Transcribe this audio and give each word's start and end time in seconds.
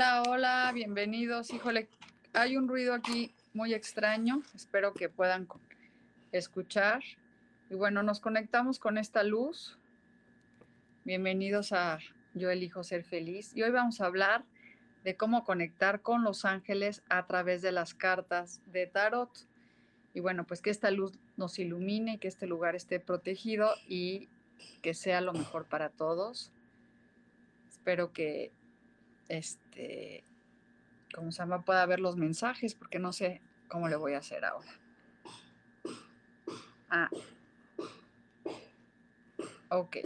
Hola, 0.00 0.22
hola, 0.26 0.70
bienvenidos. 0.72 1.52
Híjole, 1.52 1.86
hay 2.32 2.56
un 2.56 2.68
ruido 2.68 2.94
aquí 2.94 3.34
muy 3.52 3.74
extraño. 3.74 4.40
Espero 4.54 4.94
que 4.94 5.10
puedan 5.10 5.46
escuchar. 6.32 7.02
Y 7.68 7.74
bueno, 7.74 8.02
nos 8.02 8.18
conectamos 8.18 8.78
con 8.78 8.96
esta 8.96 9.22
luz. 9.24 9.78
Bienvenidos 11.04 11.74
a 11.74 11.98
Yo 12.32 12.48
elijo 12.48 12.82
ser 12.82 13.04
feliz. 13.04 13.54
Y 13.54 13.62
hoy 13.62 13.72
vamos 13.72 14.00
a 14.00 14.06
hablar 14.06 14.46
de 15.04 15.18
cómo 15.18 15.44
conectar 15.44 16.00
con 16.00 16.24
los 16.24 16.46
ángeles 16.46 17.02
a 17.10 17.26
través 17.26 17.60
de 17.60 17.72
las 17.72 17.92
cartas 17.92 18.62
de 18.72 18.86
tarot. 18.86 19.28
Y 20.14 20.20
bueno, 20.20 20.46
pues 20.46 20.62
que 20.62 20.70
esta 20.70 20.90
luz 20.90 21.12
nos 21.36 21.58
ilumine 21.58 22.14
y 22.14 22.18
que 22.18 22.28
este 22.28 22.46
lugar 22.46 22.74
esté 22.74 23.00
protegido 23.00 23.74
y 23.86 24.30
que 24.80 24.94
sea 24.94 25.20
lo 25.20 25.34
mejor 25.34 25.66
para 25.66 25.90
todos. 25.90 26.52
Espero 27.68 28.14
que 28.14 28.50
este, 29.30 30.24
como 31.14 31.30
se 31.30 31.46
pueda 31.64 31.86
ver 31.86 32.00
los 32.00 32.16
mensajes, 32.16 32.74
porque 32.74 32.98
no 32.98 33.12
sé 33.12 33.40
cómo 33.68 33.88
le 33.88 33.94
voy 33.94 34.14
a 34.14 34.18
hacer 34.18 34.44
ahora. 34.44 34.72
Ah. 36.90 37.08
Ok. 39.68 39.98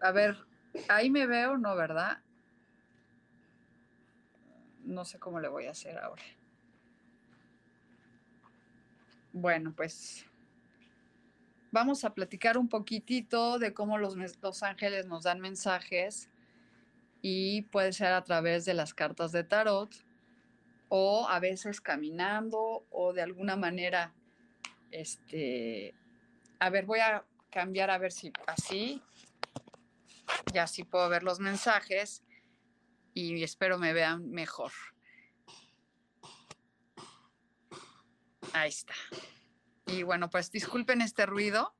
A 0.00 0.12
ver, 0.12 0.36
ahí 0.88 1.10
me 1.10 1.26
veo, 1.26 1.58
¿no, 1.58 1.74
verdad? 1.74 2.22
No 4.84 5.04
sé 5.04 5.18
cómo 5.18 5.40
le 5.40 5.48
voy 5.48 5.66
a 5.66 5.72
hacer 5.72 5.98
ahora. 5.98 6.22
Bueno, 9.32 9.72
pues 9.74 10.24
vamos 11.72 12.04
a 12.04 12.14
platicar 12.14 12.56
un 12.58 12.68
poquitito 12.68 13.58
de 13.58 13.74
cómo 13.74 13.98
los, 13.98 14.16
los 14.40 14.62
ángeles 14.62 15.06
nos 15.06 15.24
dan 15.24 15.40
mensajes 15.40 16.31
y 17.22 17.62
puede 17.62 17.92
ser 17.92 18.12
a 18.12 18.24
través 18.24 18.64
de 18.64 18.74
las 18.74 18.92
cartas 18.92 19.30
de 19.30 19.44
tarot 19.44 19.94
o 20.88 21.26
a 21.28 21.38
veces 21.38 21.80
caminando 21.80 22.84
o 22.90 23.12
de 23.12 23.22
alguna 23.22 23.56
manera, 23.56 24.12
este, 24.90 25.94
a 26.58 26.68
ver, 26.68 26.84
voy 26.84 26.98
a 26.98 27.24
cambiar 27.50 27.90
a 27.90 27.98
ver 27.98 28.12
si 28.12 28.32
así, 28.46 29.00
ya 30.52 30.64
así 30.64 30.82
puedo 30.82 31.08
ver 31.08 31.22
los 31.22 31.38
mensajes 31.38 32.24
y 33.14 33.42
espero 33.42 33.78
me 33.78 33.92
vean 33.92 34.30
mejor. 34.30 34.72
Ahí 38.52 38.68
está. 38.68 38.94
Y 39.86 40.02
bueno, 40.02 40.28
pues 40.28 40.50
disculpen 40.50 41.00
este 41.00 41.24
ruido. 41.24 41.74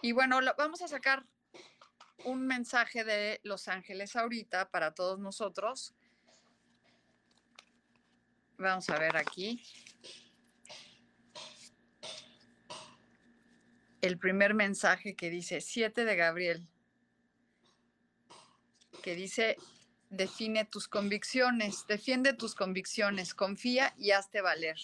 Y 0.00 0.12
bueno, 0.12 0.40
vamos 0.56 0.82
a 0.82 0.88
sacar 0.88 1.24
un 2.24 2.46
mensaje 2.46 3.04
de 3.04 3.40
Los 3.42 3.68
Ángeles 3.68 4.16
ahorita 4.16 4.70
para 4.70 4.92
todos 4.92 5.18
nosotros. 5.18 5.94
Vamos 8.58 8.88
a 8.90 8.98
ver 8.98 9.16
aquí. 9.16 9.62
El 14.00 14.18
primer 14.18 14.54
mensaje 14.54 15.14
que 15.14 15.30
dice 15.30 15.60
7 15.60 16.04
de 16.04 16.16
Gabriel, 16.16 16.68
que 19.02 19.14
dice, 19.14 19.56
define 20.10 20.64
tus 20.64 20.88
convicciones, 20.88 21.86
defiende 21.86 22.32
tus 22.32 22.54
convicciones, 22.54 23.34
confía 23.34 23.94
y 23.96 24.10
hazte 24.10 24.40
valer. 24.40 24.76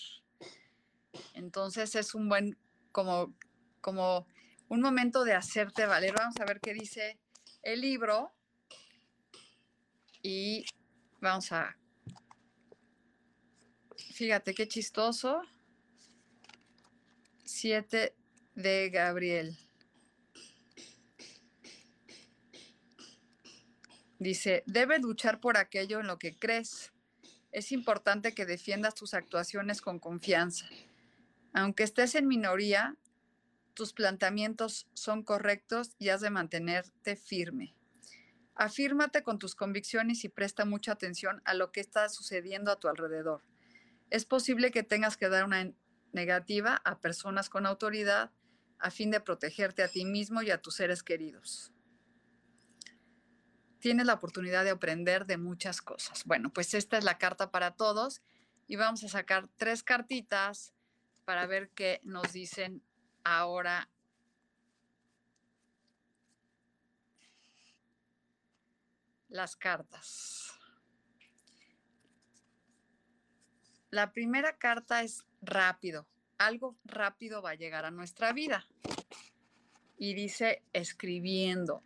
Entonces 1.35 1.95
es 1.95 2.15
un 2.15 2.29
buen, 2.29 2.57
como, 2.93 3.35
como 3.81 4.27
un 4.69 4.81
momento 4.81 5.25
de 5.25 5.35
hacerte 5.35 5.87
valer. 5.87 6.15
Vamos 6.15 6.37
a 6.41 6.45
ver 6.45 6.61
qué 6.61 6.75
dice 6.75 7.19
el 7.63 7.81
libro 7.81 8.33
y 10.23 10.65
vamos 11.21 11.53
a... 11.53 11.77
Fíjate 14.15 14.55
qué 14.55 14.67
chistoso. 14.67 15.43
7 17.45 18.15
de 18.55 18.91
Gabriel. 18.91 19.57
Dice, 24.19 24.65
debe 24.67 24.99
luchar 24.99 25.41
por 25.41 25.57
aquello 25.57 26.01
en 26.01 26.09
lo 26.09 26.19
que 26.19 26.37
crees. 26.37 26.93
Es 27.53 27.71
importante 27.71 28.35
que 28.35 28.47
defiendas 28.47 28.95
tus 28.95 29.15
actuaciones 29.15 29.81
con 29.81 30.01
confianza. 30.01 30.69
Aunque 31.53 31.85
estés 31.85 32.15
en 32.17 32.27
minoría, 32.27 32.97
tus 33.79 33.93
planteamientos 33.93 34.89
son 34.93 35.23
correctos 35.23 35.95
y 36.01 36.09
has 36.09 36.21
de 36.21 36.31
mantenerte 36.31 37.15
firme. 37.15 37.77
Afírmate 38.57 39.23
con 39.23 39.39
tus 39.39 39.55
convicciones 39.55 40.25
y 40.25 40.29
presta 40.29 40.65
mucha 40.65 40.91
atención 40.91 41.41
a 41.45 41.55
lo 41.55 41.71
que 41.71 41.79
está 41.79 42.09
sucediendo 42.09 42.73
a 42.73 42.81
tu 42.81 42.89
alrededor. 42.89 43.41
Es 44.11 44.25
posible 44.25 44.73
que 44.73 44.83
tengas 44.83 45.17
que 45.17 45.29
dar 45.29 45.45
una 45.45 45.73
negativa 46.11 46.83
a 46.85 46.99
personas 46.99 47.49
con 47.49 47.67
autoridad 47.67 48.33
a 48.81 48.91
fin 48.91 49.13
de 49.13 49.21
protegerte 49.21 49.85
a 49.85 49.89
ti 49.89 50.05
mismo 50.05 50.43
y 50.43 50.51
a 50.51 50.61
tus 50.61 50.75
seres 50.75 51.05
queridos. 51.05 51.73
Tienes 53.79 54.07
la 54.07 54.15
oportunidad 54.15 54.65
de 54.65 54.71
aprender 54.71 55.25
de 55.25 55.37
muchas 55.37 55.81
cosas. 55.81 56.25
Bueno, 56.25 56.53
pues 56.53 56.75
esta 56.75 56.99
es 56.99 57.05
la 57.05 57.19
carta 57.19 57.53
para 57.53 57.77
todos 57.77 58.23
y 58.67 58.75
vamos 58.75 59.05
a 59.05 59.09
sacar 59.09 59.47
tres 59.57 59.85
cartitas 59.85 60.75
para 61.25 61.47
ver 61.47 61.71
qué 61.77 62.01
nos 62.03 62.33
dicen 62.33 62.83
ahora 63.37 63.89
las 69.29 69.57
cartas. 69.57 70.53
La 73.91 74.13
primera 74.13 74.57
carta 74.57 75.03
es 75.03 75.25
rápido. 75.43 76.07
Algo 76.39 76.77
rápido 76.85 77.43
va 77.43 77.51
a 77.51 77.55
llegar 77.55 77.85
a 77.85 77.91
nuestra 77.91 78.33
vida. 78.33 78.67
Y 79.99 80.15
dice 80.15 80.63
escribiendo. 80.73 81.83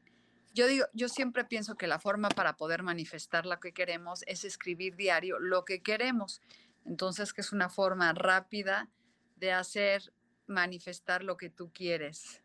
Yo 0.54 0.66
digo, 0.66 0.86
yo 0.92 1.08
siempre 1.08 1.44
pienso 1.44 1.76
que 1.76 1.86
la 1.86 1.98
forma 1.98 2.28
para 2.28 2.56
poder 2.56 2.82
manifestar 2.82 3.46
lo 3.46 3.58
que 3.58 3.72
queremos 3.72 4.22
es 4.26 4.44
escribir 4.44 4.96
diario 4.96 5.38
lo 5.38 5.64
que 5.64 5.82
queremos. 5.82 6.42
Entonces, 6.84 7.32
que 7.32 7.40
es 7.40 7.52
una 7.52 7.70
forma 7.70 8.12
rápida 8.12 8.90
de 9.36 9.52
hacer 9.52 10.12
manifestar 10.46 11.22
lo 11.22 11.36
que 11.36 11.50
tú 11.50 11.72
quieres. 11.72 12.42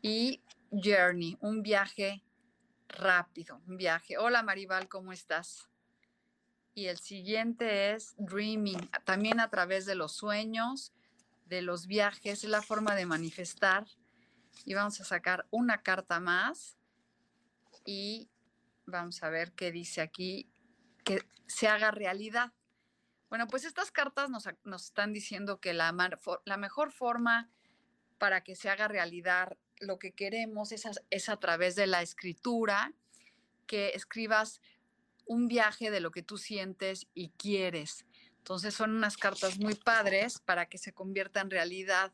Y 0.00 0.42
journey, 0.70 1.36
un 1.40 1.62
viaje 1.62 2.22
rápido, 2.88 3.60
un 3.66 3.76
viaje. 3.76 4.18
Hola 4.18 4.42
Maribal, 4.42 4.88
¿cómo 4.88 5.12
estás? 5.12 5.68
Y 6.74 6.86
el 6.86 6.98
siguiente 6.98 7.92
es 7.92 8.14
dreaming, 8.16 8.90
también 9.04 9.40
a 9.40 9.50
través 9.50 9.84
de 9.84 9.94
los 9.94 10.12
sueños, 10.12 10.92
de 11.46 11.60
los 11.60 11.86
viajes, 11.86 12.44
es 12.44 12.50
la 12.50 12.62
forma 12.62 12.94
de 12.94 13.06
manifestar. 13.06 13.86
Y 14.64 14.74
vamos 14.74 15.00
a 15.00 15.04
sacar 15.04 15.46
una 15.50 15.82
carta 15.82 16.20
más 16.20 16.76
y 17.84 18.30
vamos 18.86 19.22
a 19.22 19.30
ver 19.30 19.52
qué 19.52 19.70
dice 19.72 20.00
aquí, 20.00 20.50
que 21.04 21.22
se 21.46 21.68
haga 21.68 21.90
realidad. 21.90 22.52
Bueno, 23.32 23.48
pues 23.48 23.64
estas 23.64 23.90
cartas 23.90 24.28
nos, 24.28 24.46
están 24.84 25.14
diciendo 25.14 25.58
que 25.58 25.72
la, 25.72 25.90
mejor 26.58 26.92
forma 26.92 27.48
para 28.18 28.44
que 28.44 28.54
se 28.54 28.68
haga 28.68 28.88
realidad 28.88 29.56
lo 29.80 29.98
que 29.98 30.12
queremos 30.12 30.70
es 30.70 30.84
a, 30.84 30.90
es 31.08 31.30
a 31.30 31.38
través 31.38 31.74
de 31.74 31.86
la 31.86 32.02
escritura, 32.02 32.92
que 33.66 33.92
escribas 33.94 34.60
un 35.24 35.48
viaje 35.48 35.90
de 35.90 36.00
lo 36.00 36.10
que 36.10 36.22
tú 36.22 36.36
sientes 36.36 37.06
y 37.14 37.30
quieres. 37.30 38.04
Entonces 38.36 38.74
son 38.74 38.94
unas 38.94 39.16
cartas 39.16 39.58
muy 39.58 39.76
padres 39.76 40.38
para 40.38 40.66
que 40.66 40.76
se 40.76 40.92
convierta 40.92 41.40
en 41.40 41.48
realidad. 41.48 42.12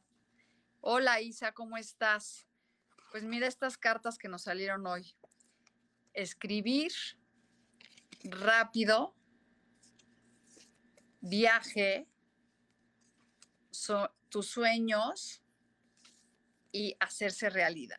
Hola 0.81 1.21
Isa, 1.21 1.51
¿cómo 1.51 1.79
estás? 1.79 2.47
Pues 3.11 3.25
mira 3.25 3.49
estas 3.49 3.77
cartas 3.77 4.19
que 4.19 4.29
nos 4.29 4.43
salieron 4.43 4.87
hoy. 4.87 5.17
Escribir 6.15 6.93
rápido, 8.23 9.18
viaje, 11.21 12.07
tus 14.29 14.47
sueños 14.47 15.43
y 16.73 16.97
hacerse 17.01 17.51
realidad. 17.51 17.99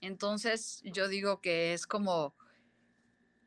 Entonces 0.00 0.80
yo 0.84 1.08
digo 1.08 1.40
que 1.40 1.74
es 1.74 1.86
como 1.86 2.34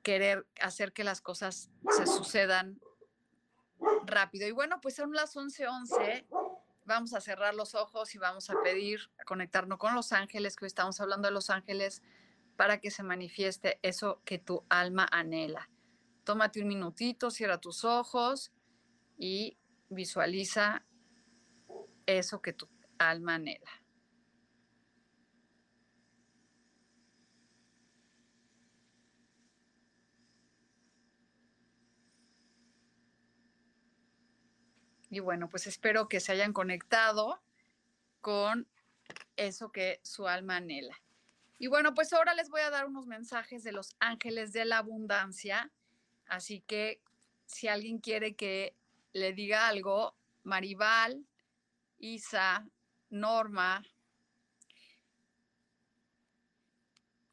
querer 0.04 0.46
hacer 0.62 0.94
que 0.94 1.04
las 1.04 1.22
cosas 1.22 1.72
se 1.90 2.06
sucedan 2.06 2.80
rápido. 4.06 4.48
Y 4.48 4.52
bueno, 4.52 4.80
pues 4.82 4.96
son 4.96 5.14
las 5.14 5.36
11:11. 5.36 6.26
Vamos 6.86 7.14
a 7.14 7.22
cerrar 7.22 7.56
los 7.56 7.76
ojos 7.76 8.14
y 8.14 8.18
vamos 8.18 8.50
a 8.50 8.62
pedir, 8.62 9.10
a 9.18 9.24
conectarnos 9.24 9.80
con 9.80 9.96
los 9.96 10.12
ángeles, 10.12 10.56
que 10.56 10.66
hoy 10.66 10.68
estamos 10.68 11.00
hablando 11.00 11.30
de 11.30 11.34
los 11.34 11.50
ángeles, 11.50 12.04
para 12.58 12.80
que 12.82 12.92
se 12.92 13.04
manifieste 13.04 13.80
eso 13.82 14.22
que 14.26 14.38
tu 14.38 14.66
alma 14.70 15.08
anhela. 15.12 15.70
Tómate 16.26 16.62
un 16.62 16.68
minutito, 16.68 17.32
cierra 17.32 17.58
tus 17.58 17.84
ojos 17.86 18.52
y 19.18 19.58
visualiza 19.90 20.86
eso 22.06 22.42
que 22.42 22.54
tu 22.54 22.68
alma 22.98 23.36
anhela. 23.36 23.72
Y 35.10 35.20
bueno, 35.20 35.48
pues 35.48 35.68
espero 35.68 36.10
que 36.10 36.20
se 36.20 36.32
hayan 36.32 36.54
conectado 36.54 37.40
con 38.20 38.68
eso 39.36 39.72
que 39.72 40.00
su 40.02 40.28
alma 40.28 40.56
anhela. 40.56 41.00
Y 41.60 41.68
bueno, 41.68 41.94
pues 41.94 42.12
ahora 42.14 42.34
les 42.34 42.50
voy 42.50 42.62
a 42.62 42.72
dar 42.72 42.88
unos 42.88 43.06
mensajes 43.06 43.64
de 43.64 43.72
los 43.72 43.96
ángeles 44.00 44.54
de 44.54 44.66
la 44.66 44.80
abundancia. 44.80 45.72
Así 46.26 46.62
que 46.62 47.00
si 47.46 47.68
alguien 47.68 48.00
quiere 48.00 48.36
que 48.36 48.76
le 49.14 49.34
diga 49.34 49.68
algo, 49.68 50.16
Maribal, 50.44 51.26
Isa, 52.00 52.68
Norma, 53.10 53.84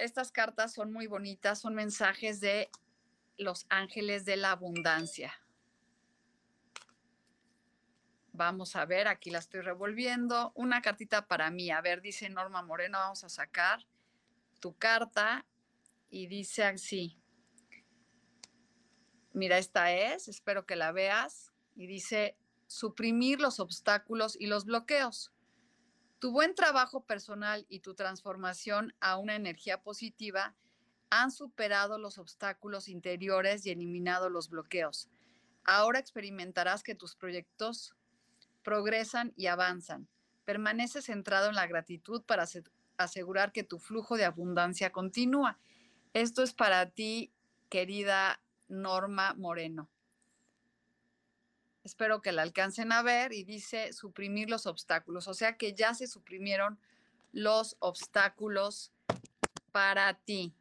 estas 0.00 0.32
cartas 0.32 0.72
son 0.72 0.92
muy 0.92 1.06
bonitas, 1.06 1.60
son 1.60 1.74
mensajes 1.74 2.40
de 2.40 2.70
los 3.36 3.66
ángeles 3.68 4.24
de 4.24 4.36
la 4.36 4.52
abundancia. 4.52 5.32
Vamos 8.32 8.76
a 8.76 8.86
ver, 8.86 9.08
aquí 9.08 9.30
la 9.30 9.38
estoy 9.38 9.60
revolviendo. 9.60 10.52
Una 10.54 10.80
cartita 10.80 11.26
para 11.26 11.50
mí. 11.50 11.70
A 11.70 11.82
ver, 11.82 12.00
dice 12.00 12.30
Norma 12.30 12.62
Moreno, 12.62 12.98
vamos 12.98 13.24
a 13.24 13.28
sacar 13.28 13.84
tu 14.60 14.74
carta 14.76 15.44
y 16.08 16.26
dice 16.26 16.64
así. 16.64 17.18
Mira, 19.32 19.58
esta 19.58 19.92
es, 19.92 20.28
espero 20.28 20.64
que 20.64 20.76
la 20.76 20.92
veas. 20.92 21.49
Y 21.80 21.86
dice, 21.86 22.36
suprimir 22.66 23.40
los 23.40 23.58
obstáculos 23.58 24.36
y 24.38 24.48
los 24.48 24.66
bloqueos. 24.66 25.32
Tu 26.18 26.30
buen 26.30 26.54
trabajo 26.54 27.06
personal 27.06 27.64
y 27.70 27.80
tu 27.80 27.94
transformación 27.94 28.92
a 29.00 29.16
una 29.16 29.34
energía 29.34 29.82
positiva 29.82 30.54
han 31.08 31.30
superado 31.30 31.96
los 31.96 32.18
obstáculos 32.18 32.86
interiores 32.86 33.64
y 33.64 33.70
eliminado 33.70 34.28
los 34.28 34.50
bloqueos. 34.50 35.08
Ahora 35.64 35.98
experimentarás 35.98 36.82
que 36.82 36.94
tus 36.94 37.16
proyectos 37.16 37.94
progresan 38.62 39.32
y 39.34 39.46
avanzan. 39.46 40.06
Permanece 40.44 41.00
centrado 41.00 41.48
en 41.48 41.54
la 41.54 41.66
gratitud 41.66 42.22
para 42.24 42.46
asegurar 42.98 43.52
que 43.52 43.64
tu 43.64 43.78
flujo 43.78 44.18
de 44.18 44.26
abundancia 44.26 44.92
continúa. 44.92 45.58
Esto 46.12 46.42
es 46.42 46.52
para 46.52 46.90
ti, 46.90 47.32
querida 47.70 48.42
Norma 48.68 49.32
Moreno. 49.32 49.88
Espero 51.82 52.20
que 52.20 52.32
la 52.32 52.42
alcancen 52.42 52.92
a 52.92 53.02
ver 53.02 53.32
y 53.32 53.44
dice 53.44 53.92
suprimir 53.92 54.50
los 54.50 54.66
obstáculos, 54.66 55.28
o 55.28 55.34
sea 55.34 55.56
que 55.56 55.72
ya 55.72 55.94
se 55.94 56.06
suprimieron 56.06 56.78
los 57.32 57.76
obstáculos 57.78 58.92
para 59.72 60.14
ti. 60.14 60.52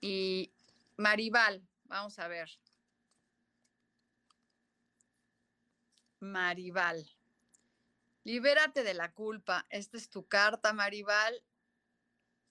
Y 0.00 0.52
Maribal, 0.96 1.62
vamos 1.86 2.18
a 2.18 2.28
ver. 2.28 2.50
Maribal. 6.20 7.10
Libérate 8.22 8.82
de 8.82 8.94
la 8.94 9.12
culpa. 9.12 9.66
Esta 9.68 9.96
es 9.96 10.08
tu 10.08 10.26
carta, 10.26 10.72
Maribal. 10.72 11.42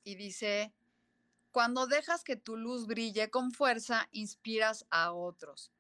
Y 0.03 0.15
dice, 0.15 0.73
cuando 1.51 1.87
dejas 1.87 2.23
que 2.23 2.35
tu 2.35 2.57
luz 2.57 2.85
brille 2.85 3.29
con 3.29 3.51
fuerza, 3.51 4.07
inspiras 4.11 4.85
a 4.89 5.13
otros. 5.13 5.71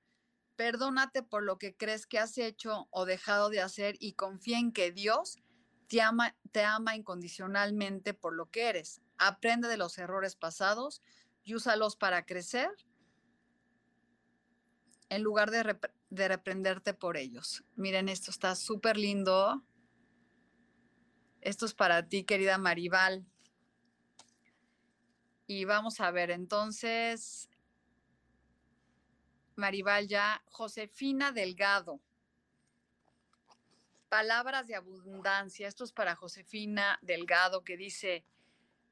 Perdónate 0.55 1.23
por 1.23 1.43
lo 1.43 1.57
que 1.57 1.75
crees 1.75 2.05
que 2.05 2.19
has 2.19 2.37
hecho 2.37 2.87
o 2.91 3.05
dejado 3.05 3.49
de 3.49 3.61
hacer 3.61 3.95
y 3.99 4.13
confía 4.13 4.59
en 4.59 4.71
que 4.71 4.91
Dios 4.91 5.37
te 5.87 6.01
ama, 6.01 6.35
te 6.51 6.63
ama 6.63 6.95
incondicionalmente 6.95 8.13
por 8.13 8.33
lo 8.33 8.49
que 8.49 8.69
eres. 8.69 9.01
Aprende 9.17 9.67
de 9.67 9.77
los 9.77 9.97
errores 9.97 10.35
pasados 10.35 11.01
y 11.43 11.55
úsalos 11.55 11.95
para 11.95 12.25
crecer 12.25 12.69
en 15.09 15.21
lugar 15.21 15.51
de, 15.51 15.77
de 16.09 16.27
reprenderte 16.27 16.93
por 16.93 17.17
ellos. 17.17 17.63
Miren, 17.75 18.09
esto 18.09 18.31
está 18.31 18.55
súper 18.55 18.97
lindo. 18.97 19.63
Esto 21.41 21.65
es 21.65 21.73
para 21.73 22.07
ti, 22.07 22.23
querida 22.23 22.57
Maribal. 22.57 23.25
Y 25.45 25.65
vamos 25.65 25.99
a 25.99 26.09
ver, 26.09 26.31
entonces, 26.31 27.49
Maribal 29.55 30.07
ya, 30.07 30.43
Josefina 30.45 31.31
Delgado. 31.31 31.99
Palabras 34.09 34.67
de 34.67 34.75
abundancia. 34.75 35.67
Esto 35.67 35.83
es 35.83 35.91
para 35.91 36.15
Josefina 36.15 36.99
Delgado 37.01 37.63
que 37.63 37.77
dice, 37.77 38.25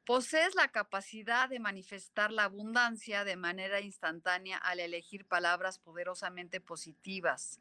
posees 0.05 0.55
la 0.55 0.69
capacidad 0.69 1.47
de 1.49 1.59
manifestar 1.59 2.31
la 2.31 2.45
abundancia 2.45 3.23
de 3.23 3.35
manera 3.35 3.81
instantánea 3.81 4.57
al 4.57 4.79
elegir 4.79 5.25
palabras 5.25 5.79
poderosamente 5.79 6.59
positivas. 6.59 7.59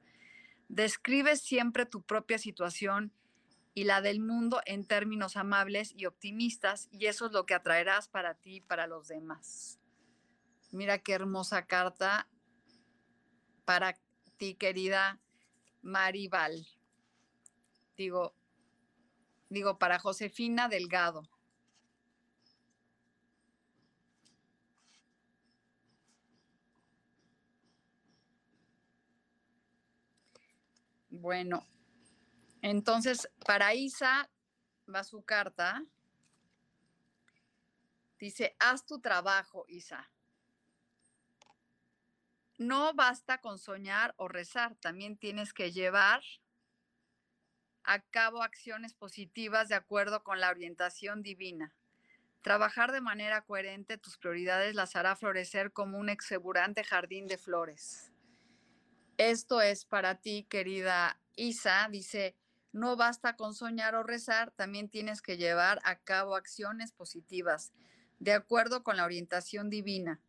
Describes 0.68 1.42
siempre 1.42 1.84
tu 1.84 2.02
propia 2.02 2.38
situación 2.38 3.12
y 3.74 3.84
la 3.84 4.00
del 4.00 4.20
mundo 4.20 4.60
en 4.66 4.84
términos 4.84 5.36
amables 5.36 5.92
y 5.96 6.06
optimistas, 6.06 6.88
y 6.90 7.06
eso 7.06 7.26
es 7.26 7.32
lo 7.32 7.46
que 7.46 7.54
atraerás 7.54 8.08
para 8.08 8.34
ti 8.34 8.56
y 8.56 8.60
para 8.60 8.86
los 8.86 9.08
demás. 9.08 9.78
Mira 10.72 10.98
qué 10.98 11.12
hermosa 11.12 11.66
carta 11.66 12.28
para 13.70 13.96
ti, 14.36 14.56
querida 14.56 15.20
Maribal. 15.80 16.66
Digo, 17.96 18.34
digo, 19.48 19.78
para 19.78 20.00
Josefina 20.00 20.68
Delgado. 20.68 21.22
Bueno, 31.08 31.64
entonces, 32.62 33.30
para 33.46 33.72
Isa 33.74 34.28
va 34.92 35.04
su 35.04 35.22
carta. 35.22 35.84
Dice, 38.18 38.56
haz 38.58 38.84
tu 38.84 39.00
trabajo, 39.00 39.64
Isa. 39.68 40.10
No 42.60 42.92
basta 42.92 43.38
con 43.38 43.58
soñar 43.58 44.12
o 44.18 44.28
rezar, 44.28 44.76
también 44.82 45.16
tienes 45.16 45.54
que 45.54 45.72
llevar 45.72 46.20
a 47.84 48.02
cabo 48.02 48.42
acciones 48.42 48.92
positivas 48.92 49.70
de 49.70 49.76
acuerdo 49.76 50.22
con 50.22 50.40
la 50.40 50.50
orientación 50.50 51.22
divina. 51.22 51.74
Trabajar 52.42 52.92
de 52.92 53.00
manera 53.00 53.40
coherente 53.46 53.96
tus 53.96 54.18
prioridades 54.18 54.74
las 54.74 54.94
hará 54.94 55.16
florecer 55.16 55.72
como 55.72 55.96
un 55.96 56.10
exuberante 56.10 56.84
jardín 56.84 57.28
de 57.28 57.38
flores. 57.38 58.12
Esto 59.16 59.62
es 59.62 59.86
para 59.86 60.16
ti, 60.16 60.46
querida 60.50 61.18
Isa. 61.36 61.88
Dice, 61.90 62.36
no 62.72 62.94
basta 62.94 63.36
con 63.36 63.54
soñar 63.54 63.94
o 63.94 64.02
rezar, 64.02 64.50
también 64.50 64.90
tienes 64.90 65.22
que 65.22 65.38
llevar 65.38 65.80
a 65.82 65.96
cabo 65.96 66.36
acciones 66.36 66.92
positivas, 66.92 67.72
de 68.18 68.34
acuerdo 68.34 68.82
con 68.82 68.98
la 68.98 69.06
orientación 69.06 69.70
divina. 69.70 70.20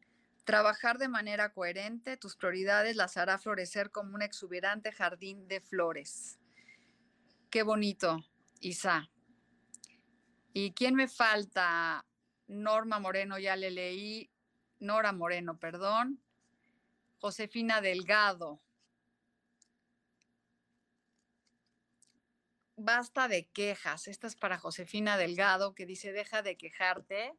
Trabajar 0.44 0.98
de 0.98 1.08
manera 1.08 1.54
coherente, 1.54 2.18
tus 2.18 2.36
prioridades 2.36 2.96
las 2.96 3.16
hará 3.18 3.38
florecer 3.38 3.92
como 3.92 4.16
un 4.16 4.22
exuberante 4.22 4.92
jardín 4.92 5.48
de 5.48 5.62
flores. 5.62 6.40
Qué 7.52 7.64
bonito, 7.64 8.26
Isa. 8.60 9.10
¿Y 10.54 10.74
quién 10.74 10.96
me 10.96 11.08
falta? 11.08 12.06
Norma 12.48 13.00
Moreno, 13.00 13.38
ya 13.38 13.56
le 13.56 13.72
leí. 13.72 14.32
Nora 14.80 15.14
Moreno, 15.14 15.60
perdón. 15.60 16.22
Josefina 17.20 17.82
Delgado. 17.82 18.62
Basta 22.76 23.28
de 23.28 23.46
quejas. 23.48 24.08
Esta 24.08 24.28
es 24.28 24.36
para 24.36 24.58
Josefina 24.58 25.18
Delgado 25.18 25.76
que 25.76 25.86
dice, 25.86 26.12
deja 26.12 26.42
de 26.42 26.58
quejarte. 26.58 27.34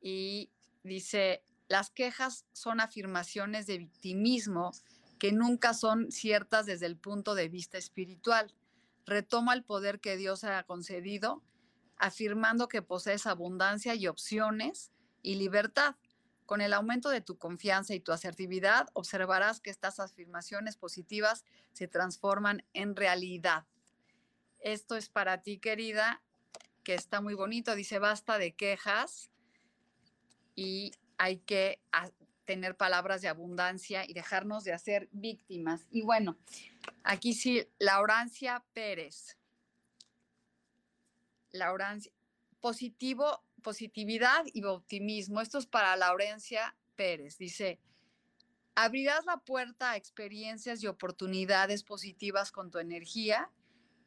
Y 0.00 0.50
dice, 0.84 1.42
las 1.70 1.88
quejas 1.88 2.46
son 2.52 2.80
afirmaciones 2.80 3.68
de 3.68 3.78
victimismo 3.78 4.72
que 5.20 5.30
nunca 5.30 5.72
son 5.72 6.10
ciertas 6.10 6.66
desde 6.66 6.86
el 6.86 6.96
punto 6.96 7.36
de 7.36 7.48
vista 7.48 7.78
espiritual. 7.78 8.52
Retoma 9.06 9.54
el 9.54 9.62
poder 9.62 10.00
que 10.00 10.16
Dios 10.16 10.42
ha 10.42 10.64
concedido, 10.64 11.44
afirmando 11.96 12.66
que 12.66 12.82
posees 12.82 13.24
abundancia 13.24 13.94
y 13.94 14.08
opciones 14.08 14.90
y 15.22 15.36
libertad. 15.36 15.94
Con 16.44 16.60
el 16.60 16.72
aumento 16.72 17.08
de 17.08 17.20
tu 17.20 17.38
confianza 17.38 17.94
y 17.94 18.00
tu 18.00 18.10
asertividad, 18.10 18.88
observarás 18.92 19.60
que 19.60 19.70
estas 19.70 20.00
afirmaciones 20.00 20.76
positivas 20.76 21.44
se 21.72 21.86
transforman 21.86 22.64
en 22.74 22.96
realidad. 22.96 23.64
Esto 24.58 24.96
es 24.96 25.08
para 25.08 25.42
ti, 25.42 25.58
querida, 25.58 26.20
que 26.82 26.94
está 26.94 27.20
muy 27.20 27.34
bonito. 27.34 27.76
Dice, 27.76 28.00
basta 28.00 28.38
de 28.38 28.56
quejas 28.56 29.30
y 30.56 30.90
hay 31.20 31.36
que 31.36 31.82
tener 32.46 32.78
palabras 32.78 33.20
de 33.20 33.28
abundancia 33.28 34.08
y 34.08 34.14
dejarnos 34.14 34.64
de 34.64 34.72
hacer 34.72 35.10
víctimas. 35.12 35.86
Y 35.90 36.00
bueno, 36.00 36.38
aquí 37.04 37.34
sí, 37.34 37.68
Laurancia 37.78 38.64
Pérez. 38.72 39.36
Laurancia, 41.52 42.10
positivo, 42.62 43.44
positividad 43.62 44.46
y 44.54 44.64
optimismo. 44.64 45.42
Esto 45.42 45.58
es 45.58 45.66
para 45.66 45.94
Laurencia 45.96 46.74
Pérez. 46.96 47.36
Dice, 47.36 47.78
abrirás 48.74 49.26
la 49.26 49.36
puerta 49.36 49.90
a 49.90 49.96
experiencias 49.96 50.82
y 50.82 50.86
oportunidades 50.86 51.82
positivas 51.82 52.50
con 52.50 52.70
tu 52.70 52.78
energía 52.78 53.50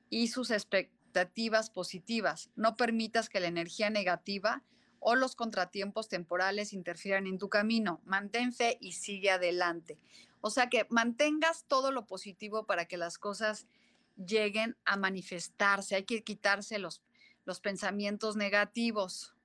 y 0.10 0.30
sus 0.30 0.50
expectativas 0.50 1.70
positivas. 1.70 2.50
No 2.56 2.76
permitas 2.76 3.30
que 3.30 3.40
la 3.40 3.48
energía 3.50 3.92
negativa 3.92 4.64
o 5.04 5.16
los 5.16 5.36
contratiempos 5.36 6.08
temporales 6.08 6.74
interfieran 6.74 7.28
en 7.28 7.38
tu 7.38 7.50
camino. 7.50 8.02
Mantén 8.06 8.54
fe 8.54 8.78
y 8.80 8.94
sigue 8.94 9.30
adelante. 9.30 10.00
O 10.42 10.50
sea 10.50 10.70
que 10.70 10.88
mantengas 10.90 11.66
todo 11.68 11.92
lo 11.92 12.06
positivo 12.06 12.66
para 12.66 12.86
que 12.86 12.98
las 12.98 13.18
cosas 13.18 13.68
lleguen 14.16 14.78
a 14.86 14.98
manifestarse. 14.98 15.96
Hay 15.96 16.04
que 16.04 16.24
quitarse 16.24 16.80
los, 16.80 17.02
los 17.46 17.60
pensamientos 17.60 18.36
negativos. 18.36 19.36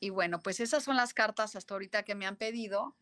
Y 0.00 0.08
bueno, 0.10 0.40
pues 0.40 0.60
esas 0.60 0.82
son 0.82 0.96
las 0.96 1.12
cartas 1.12 1.56
hasta 1.56 1.74
ahorita 1.74 2.04
que 2.04 2.14
me 2.14 2.26
han 2.26 2.36
pedido. 2.36 2.96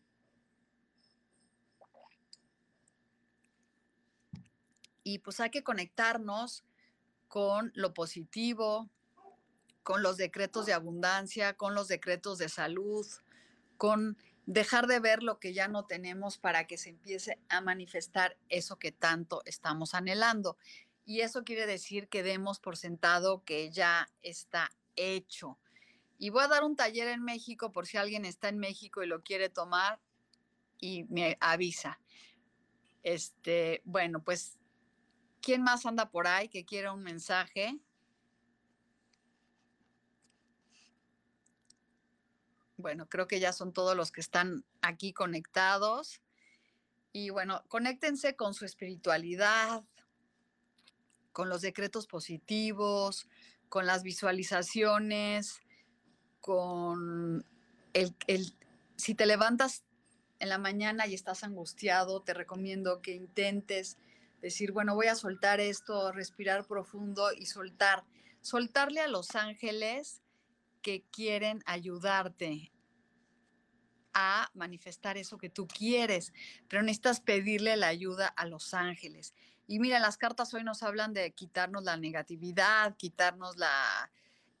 Y 5.03 5.19
pues 5.19 5.39
hay 5.39 5.49
que 5.49 5.63
conectarnos 5.63 6.65
con 7.29 7.71
lo 7.75 7.93
positivo, 7.93 8.89
con 9.83 10.03
los 10.03 10.17
decretos 10.17 10.65
de 10.65 10.73
abundancia, 10.73 11.53
con 11.53 11.73
los 11.73 11.87
decretos 11.87 12.37
de 12.37 12.49
salud, 12.49 13.07
con 13.77 14.17
dejar 14.45 14.87
de 14.87 14.99
ver 14.99 15.23
lo 15.23 15.39
que 15.39 15.53
ya 15.53 15.67
no 15.67 15.85
tenemos 15.85 16.37
para 16.37 16.67
que 16.67 16.77
se 16.77 16.89
empiece 16.89 17.39
a 17.49 17.61
manifestar 17.61 18.35
eso 18.49 18.77
que 18.77 18.91
tanto 18.91 19.41
estamos 19.45 19.93
anhelando. 19.93 20.57
Y 21.05 21.21
eso 21.21 21.43
quiere 21.43 21.65
decir 21.65 22.09
que 22.09 22.23
demos 22.23 22.59
por 22.59 22.77
sentado 22.77 23.43
que 23.45 23.71
ya 23.71 24.09
está 24.21 24.71
hecho. 24.95 25.57
Y 26.17 26.31
voy 26.31 26.43
a 26.43 26.49
dar 26.49 26.63
un 26.63 26.75
taller 26.75 27.07
en 27.07 27.23
México 27.23 27.71
por 27.71 27.87
si 27.87 27.97
alguien 27.97 28.25
está 28.25 28.49
en 28.49 28.57
México 28.57 29.03
y 29.03 29.07
lo 29.07 29.23
quiere 29.23 29.49
tomar 29.49 29.99
y 30.79 31.05
me 31.05 31.37
avisa. 31.39 31.99
Este, 33.03 33.81
bueno, 33.85 34.23
pues 34.23 34.58
¿Quién 35.41 35.63
más 35.63 35.85
anda 35.85 36.09
por 36.09 36.27
ahí 36.27 36.49
que 36.49 36.65
quiera 36.65 36.93
un 36.93 37.03
mensaje? 37.03 37.79
Bueno, 42.77 43.07
creo 43.09 43.27
que 43.27 43.39
ya 43.39 43.51
son 43.51 43.73
todos 43.73 43.95
los 43.95 44.11
que 44.11 44.21
están 44.21 44.63
aquí 44.81 45.11
conectados. 45.13 46.21
Y 47.11 47.29
bueno, 47.29 47.63
conéctense 47.67 48.35
con 48.35 48.53
su 48.53 48.65
espiritualidad, 48.65 49.83
con 51.31 51.49
los 51.49 51.61
decretos 51.61 52.07
positivos, 52.07 53.27
con 53.67 53.85
las 53.85 54.03
visualizaciones, 54.03 55.59
con 56.39 57.45
el, 57.93 58.15
el, 58.27 58.53
si 58.95 59.15
te 59.15 59.25
levantas 59.25 59.83
en 60.39 60.49
la 60.49 60.57
mañana 60.57 61.07
y 61.07 61.13
estás 61.13 61.43
angustiado, 61.43 62.21
te 62.21 62.33
recomiendo 62.33 63.01
que 63.01 63.13
intentes 63.13 63.97
decir, 64.41 64.71
bueno, 64.71 64.95
voy 64.95 65.07
a 65.07 65.15
soltar 65.15 65.59
esto, 65.59 66.11
respirar 66.11 66.65
profundo 66.65 67.31
y 67.33 67.45
soltar, 67.45 68.03
soltarle 68.41 69.01
a 69.01 69.07
los 69.07 69.35
ángeles 69.35 70.21
que 70.81 71.03
quieren 71.11 71.61
ayudarte 71.65 72.71
a 74.13 74.49
manifestar 74.53 75.17
eso 75.17 75.37
que 75.37 75.49
tú 75.49 75.67
quieres, 75.67 76.33
pero 76.67 76.81
necesitas 76.81 77.21
pedirle 77.21 77.77
la 77.77 77.87
ayuda 77.87 78.27
a 78.27 78.45
los 78.45 78.73
ángeles. 78.73 79.33
Y 79.67 79.79
mira, 79.79 79.99
las 79.99 80.17
cartas 80.17 80.53
hoy 80.53 80.63
nos 80.63 80.81
hablan 80.81 81.13
de 81.13 81.31
quitarnos 81.31 81.83
la 81.83 81.95
negatividad, 81.95 82.95
quitarnos 82.97 83.57
la, 83.57 84.11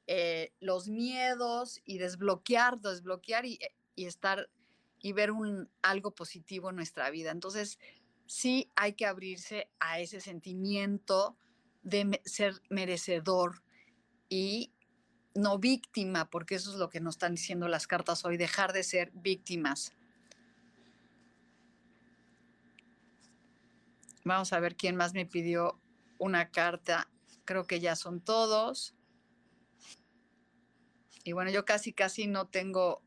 eh, 0.05 0.53
los 0.59 0.87
miedos 0.87 1.81
y 1.83 1.97
desbloquear, 1.97 2.79
desbloquear 2.79 3.45
y, 3.45 3.59
y 3.95 4.05
estar 4.05 4.49
y 5.01 5.13
ver 5.13 5.31
un, 5.31 5.69
algo 5.81 6.11
positivo 6.11 6.69
en 6.69 6.75
nuestra 6.75 7.09
vida. 7.09 7.31
Entonces, 7.31 7.79
sí 8.29 8.69
hay 8.75 8.93
que 8.93 9.07
abrirse 9.07 9.71
a 9.79 9.99
ese 9.99 10.21
sentimiento 10.21 11.35
de 11.81 12.21
ser 12.25 12.61
merecedor 12.69 13.63
y 14.29 14.71
no 15.33 15.57
víctima, 15.57 16.29
porque 16.29 16.53
eso 16.53 16.71
es 16.71 16.77
lo 16.77 16.91
que 16.91 16.99
nos 16.99 17.15
están 17.15 17.33
diciendo 17.33 17.67
las 17.67 17.87
cartas 17.87 18.23
hoy, 18.25 18.37
dejar 18.37 18.71
de 18.71 18.83
ser 18.83 19.09
víctimas. 19.15 19.93
Vamos 24.23 24.53
a 24.53 24.59
ver 24.59 24.75
quién 24.75 24.95
más 24.95 25.15
me 25.15 25.25
pidió 25.25 25.79
una 26.19 26.51
carta. 26.51 27.09
Creo 27.45 27.65
que 27.65 27.79
ya 27.79 27.95
son 27.95 28.21
todos. 28.21 28.93
Y 31.23 31.31
bueno, 31.31 31.49
yo 31.49 31.65
casi, 31.65 31.93
casi 31.93 32.27
no 32.27 32.45
tengo 32.47 33.01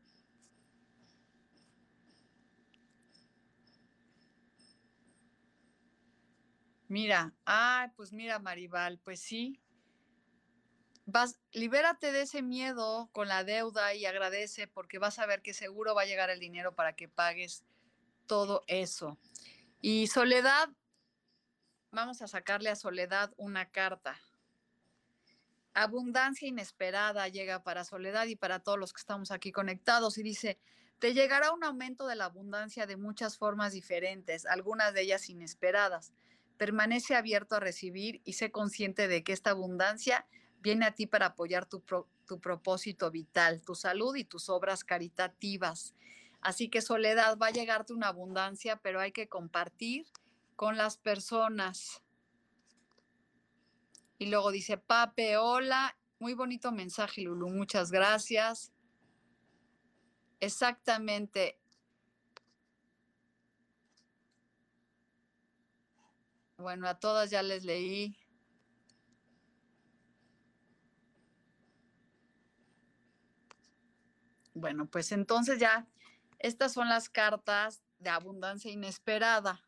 Mira, 6.93 7.33
ay, 7.45 7.89
pues 7.95 8.13
mira, 8.13 8.37
Maribal, 8.37 8.99
pues 8.99 9.19
sí. 9.19 9.59
Vas, 11.07 11.39
libérate 11.51 12.11
de 12.11 12.21
ese 12.21 12.43
miedo 12.43 13.09
con 13.11 13.27
la 13.27 13.43
deuda 13.43 13.95
y 13.95 14.05
agradece 14.05 14.67
porque 14.67 14.99
vas 14.99 15.17
a 15.17 15.25
ver 15.25 15.41
que 15.41 15.55
seguro 15.55 15.95
va 15.95 16.03
a 16.03 16.05
llegar 16.05 16.29
el 16.29 16.39
dinero 16.39 16.75
para 16.75 16.93
que 16.93 17.09
pagues 17.09 17.63
todo 18.27 18.61
eso. 18.67 19.17
Y 19.81 20.05
Soledad, 20.05 20.69
vamos 21.89 22.21
a 22.21 22.27
sacarle 22.27 22.69
a 22.69 22.75
Soledad 22.75 23.33
una 23.37 23.71
carta. 23.71 24.21
Abundancia 25.73 26.47
inesperada 26.47 27.27
llega 27.27 27.63
para 27.63 27.85
Soledad 27.85 28.27
y 28.27 28.35
para 28.35 28.59
todos 28.59 28.77
los 28.77 28.93
que 28.93 28.99
estamos 28.99 29.31
aquí 29.31 29.51
conectados 29.51 30.19
y 30.19 30.21
dice, 30.21 30.59
te 30.99 31.15
llegará 31.15 31.53
un 31.53 31.63
aumento 31.63 32.05
de 32.05 32.17
la 32.17 32.25
abundancia 32.25 32.85
de 32.85 32.97
muchas 32.97 33.39
formas 33.39 33.73
diferentes, 33.73 34.45
algunas 34.45 34.93
de 34.93 35.01
ellas 35.01 35.27
inesperadas 35.27 36.13
Permanece 36.63 37.13
abierto 37.13 37.57
a 37.57 37.59
recibir 37.59 38.21
y 38.23 38.33
sé 38.33 38.49
consciente 38.49 39.09
de 39.09 39.21
que 39.21 39.33
esta 39.33 39.49
abundancia 39.49 40.25
viene 40.61 40.85
a 40.85 40.95
ti 40.95 41.07
para 41.07 41.25
apoyar 41.25 41.65
tu, 41.65 41.83
tu 42.25 42.39
propósito 42.39 43.11
vital, 43.11 43.61
tu 43.61 43.75
salud 43.75 44.15
y 44.15 44.23
tus 44.23 44.47
obras 44.47 44.85
caritativas. 44.85 45.93
Así 46.39 46.69
que 46.69 46.81
soledad, 46.81 47.37
va 47.37 47.47
a 47.47 47.51
llegarte 47.51 47.91
una 47.91 48.07
abundancia, 48.07 48.77
pero 48.77 49.01
hay 49.01 49.11
que 49.11 49.27
compartir 49.27 50.05
con 50.55 50.77
las 50.77 50.95
personas. 50.95 52.01
Y 54.17 54.27
luego 54.27 54.49
dice, 54.53 54.77
Pape, 54.77 55.35
hola, 55.35 55.97
muy 56.19 56.33
bonito 56.33 56.71
mensaje, 56.71 57.23
Lulu, 57.23 57.49
muchas 57.49 57.91
gracias. 57.91 58.71
Exactamente, 60.39 61.59
Bueno, 66.63 66.87
a 66.87 66.97
todas 66.97 67.29
ya 67.29 67.43
les 67.43 67.65
leí. 67.65 68.17
Bueno, 74.53 74.89
pues 74.89 75.11
entonces 75.11 75.59
ya, 75.59 75.85
estas 76.39 76.71
son 76.71 76.87
las 76.87 77.09
cartas 77.09 77.83
de 77.99 78.11
abundancia 78.11 78.71
inesperada. 78.71 79.61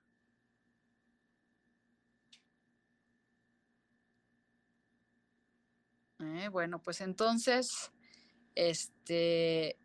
Eh, 6.20 6.48
bueno, 6.48 6.82
pues 6.82 7.02
entonces, 7.02 7.92
este, 8.56 9.78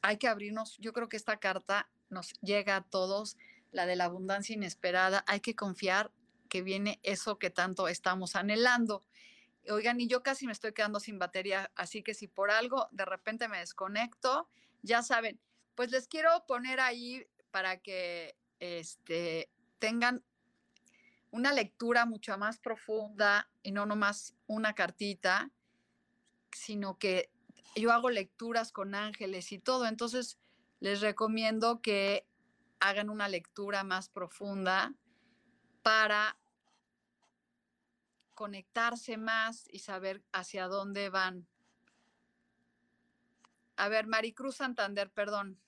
hay 0.00 0.16
que 0.16 0.28
abrirnos. 0.28 0.78
Yo 0.78 0.92
creo 0.92 1.08
que 1.08 1.16
esta 1.16 1.38
carta 1.38 1.90
nos 2.08 2.34
llega 2.40 2.76
a 2.76 2.84
todos, 2.84 3.36
la 3.72 3.84
de 3.86 3.96
la 3.96 4.04
abundancia 4.04 4.54
inesperada. 4.54 5.24
Hay 5.26 5.40
que 5.40 5.56
confiar 5.56 6.12
que 6.52 6.60
viene 6.60 7.00
eso 7.02 7.38
que 7.38 7.48
tanto 7.48 7.88
estamos 7.88 8.36
anhelando. 8.36 9.02
Oigan, 9.70 9.98
y 10.02 10.06
yo 10.06 10.22
casi 10.22 10.44
me 10.44 10.52
estoy 10.52 10.74
quedando 10.74 11.00
sin 11.00 11.18
batería, 11.18 11.72
así 11.76 12.02
que 12.02 12.12
si 12.12 12.28
por 12.28 12.50
algo 12.50 12.88
de 12.90 13.06
repente 13.06 13.48
me 13.48 13.60
desconecto, 13.60 14.50
ya 14.82 15.02
saben, 15.02 15.40
pues 15.74 15.90
les 15.90 16.08
quiero 16.08 16.44
poner 16.46 16.78
ahí 16.78 17.26
para 17.50 17.78
que 17.78 18.36
este, 18.60 19.50
tengan 19.78 20.22
una 21.30 21.54
lectura 21.54 22.04
mucho 22.04 22.36
más 22.36 22.58
profunda 22.58 23.50
y 23.62 23.72
no 23.72 23.86
nomás 23.86 24.34
una 24.46 24.74
cartita, 24.74 25.50
sino 26.50 26.98
que 26.98 27.30
yo 27.76 27.92
hago 27.92 28.10
lecturas 28.10 28.72
con 28.72 28.94
ángeles 28.94 29.52
y 29.52 29.58
todo. 29.58 29.86
Entonces, 29.86 30.38
les 30.80 31.00
recomiendo 31.00 31.80
que 31.80 32.26
hagan 32.78 33.08
una 33.08 33.28
lectura 33.28 33.84
más 33.84 34.10
profunda 34.10 34.92
para 35.82 36.36
conectarse 38.42 39.16
más 39.18 39.68
y 39.70 39.78
saber 39.78 40.20
hacia 40.32 40.66
dónde 40.66 41.10
van. 41.10 41.46
A 43.76 43.88
ver, 43.88 44.08
Maricruz 44.08 44.56
Santander, 44.56 45.12
perdón. 45.12 45.60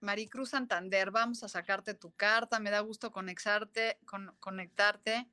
Maricruz 0.00 0.50
Santander, 0.50 1.12
vamos 1.12 1.44
a 1.44 1.48
sacarte 1.48 1.94
tu 1.94 2.10
carta. 2.16 2.58
Me 2.58 2.70
da 2.70 2.80
gusto 2.80 3.12
conectarte, 3.12 4.00
conectarte. 4.40 5.30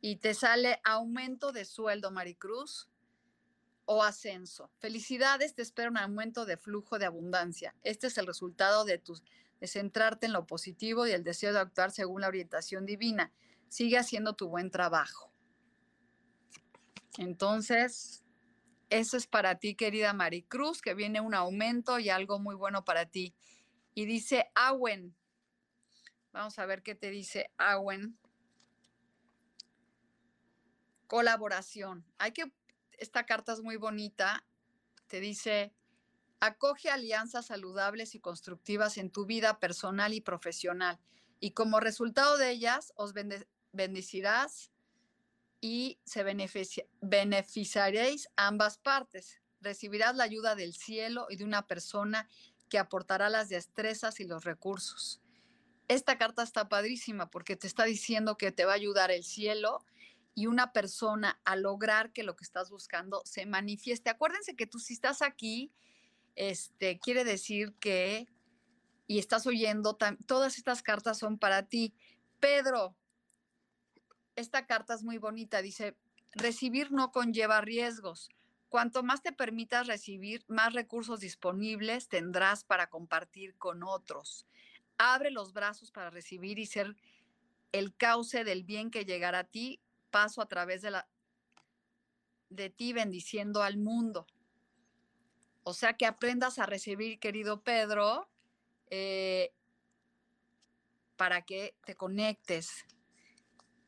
Y 0.00 0.16
te 0.16 0.34
sale 0.34 0.80
aumento 0.82 1.52
de 1.52 1.64
sueldo, 1.64 2.10
Maricruz, 2.10 2.90
o 3.84 4.02
ascenso. 4.02 4.68
Felicidades, 4.80 5.54
te 5.54 5.62
espera 5.62 5.90
un 5.90 5.98
aumento 5.98 6.44
de 6.44 6.56
flujo 6.56 6.98
de 6.98 7.06
abundancia. 7.06 7.76
Este 7.84 8.08
es 8.08 8.18
el 8.18 8.26
resultado 8.26 8.84
de 8.84 8.98
tus 8.98 9.22
de 9.60 9.66
centrarte 9.66 10.26
en 10.26 10.32
lo 10.32 10.46
positivo 10.46 11.06
y 11.06 11.12
el 11.12 11.24
deseo 11.24 11.52
de 11.52 11.60
actuar 11.60 11.90
según 11.90 12.22
la 12.22 12.28
orientación 12.28 12.86
divina. 12.86 13.32
Sigue 13.68 13.98
haciendo 13.98 14.34
tu 14.34 14.48
buen 14.48 14.70
trabajo. 14.70 15.32
Entonces, 17.18 18.24
eso 18.90 19.16
es 19.16 19.26
para 19.26 19.58
ti, 19.58 19.74
querida 19.74 20.12
Maricruz, 20.12 20.82
que 20.82 20.94
viene 20.94 21.20
un 21.20 21.34
aumento 21.34 21.98
y 21.98 22.10
algo 22.10 22.38
muy 22.38 22.54
bueno 22.54 22.84
para 22.84 23.06
ti. 23.06 23.34
Y 23.94 24.06
dice 24.06 24.50
Awen. 24.54 25.16
Vamos 26.32 26.58
a 26.58 26.66
ver 26.66 26.82
qué 26.82 26.94
te 26.94 27.10
dice 27.10 27.50
Awen. 27.56 28.18
Colaboración. 31.06 32.04
Hay 32.18 32.32
que, 32.32 32.52
esta 32.98 33.24
carta 33.26 33.52
es 33.52 33.60
muy 33.60 33.76
bonita. 33.76 34.44
Te 35.06 35.20
dice, 35.20 35.72
acoge 36.44 36.90
alianzas 36.90 37.46
saludables 37.46 38.14
y 38.14 38.20
constructivas 38.20 38.98
en 38.98 39.10
tu 39.10 39.24
vida 39.24 39.58
personal 39.60 40.12
y 40.12 40.20
profesional. 40.20 40.98
Y 41.40 41.52
como 41.52 41.80
resultado 41.80 42.36
de 42.36 42.50
ellas, 42.50 42.92
os 42.96 43.12
bendecirás 43.72 44.70
y 45.60 45.98
se 46.04 46.22
beneficiaréis 47.00 48.28
ambas 48.36 48.78
partes. 48.78 49.40
Recibirás 49.60 50.14
la 50.16 50.24
ayuda 50.24 50.54
del 50.54 50.74
cielo 50.74 51.26
y 51.30 51.36
de 51.36 51.44
una 51.44 51.66
persona 51.66 52.28
que 52.68 52.78
aportará 52.78 53.30
las 53.30 53.48
destrezas 53.48 54.20
y 54.20 54.24
los 54.24 54.44
recursos. 54.44 55.22
Esta 55.88 56.18
carta 56.18 56.42
está 56.42 56.68
padrísima 56.68 57.30
porque 57.30 57.56
te 57.56 57.66
está 57.66 57.84
diciendo 57.84 58.36
que 58.36 58.52
te 58.52 58.64
va 58.64 58.72
a 58.72 58.76
ayudar 58.76 59.10
el 59.10 59.24
cielo 59.24 59.84
y 60.34 60.46
una 60.46 60.72
persona 60.72 61.40
a 61.44 61.56
lograr 61.56 62.12
que 62.12 62.22
lo 62.22 62.36
que 62.36 62.44
estás 62.44 62.70
buscando 62.70 63.22
se 63.24 63.46
manifieste. 63.46 64.10
Acuérdense 64.10 64.56
que 64.56 64.66
tú 64.66 64.78
si 64.78 64.94
estás 64.94 65.22
aquí, 65.22 65.72
este, 66.36 66.98
quiere 66.98 67.24
decir 67.24 67.74
que, 67.74 68.28
y 69.06 69.18
estás 69.18 69.46
oyendo, 69.46 69.96
todas 70.26 70.58
estas 70.58 70.82
cartas 70.82 71.18
son 71.18 71.38
para 71.38 71.68
ti. 71.68 71.94
Pedro, 72.40 72.96
esta 74.36 74.66
carta 74.66 74.94
es 74.94 75.02
muy 75.02 75.18
bonita, 75.18 75.62
dice, 75.62 75.96
recibir 76.32 76.90
no 76.92 77.12
conlleva 77.12 77.60
riesgos. 77.60 78.30
Cuanto 78.68 79.04
más 79.04 79.22
te 79.22 79.32
permitas 79.32 79.86
recibir, 79.86 80.44
más 80.48 80.72
recursos 80.72 81.20
disponibles 81.20 82.08
tendrás 82.08 82.64
para 82.64 82.88
compartir 82.88 83.54
con 83.56 83.84
otros. 83.84 84.46
Abre 84.98 85.30
los 85.30 85.52
brazos 85.52 85.92
para 85.92 86.10
recibir 86.10 86.58
y 86.58 86.66
ser 86.66 86.96
el 87.70 87.94
cauce 87.94 88.42
del 88.42 88.64
bien 88.64 88.90
que 88.90 89.04
llegará 89.04 89.40
a 89.40 89.44
ti, 89.44 89.80
paso 90.10 90.42
a 90.42 90.48
través 90.48 90.82
de 90.82 90.90
la 90.90 91.08
de 92.48 92.70
ti 92.70 92.92
bendiciendo 92.92 93.62
al 93.62 93.78
mundo. 93.78 94.26
O 95.64 95.74
sea, 95.74 95.94
que 95.94 96.06
aprendas 96.06 96.58
a 96.58 96.66
recibir, 96.66 97.18
querido 97.18 97.62
Pedro, 97.62 98.28
eh, 98.90 99.52
para 101.16 101.42
que 101.42 101.74
te 101.84 101.94
conectes 101.94 102.86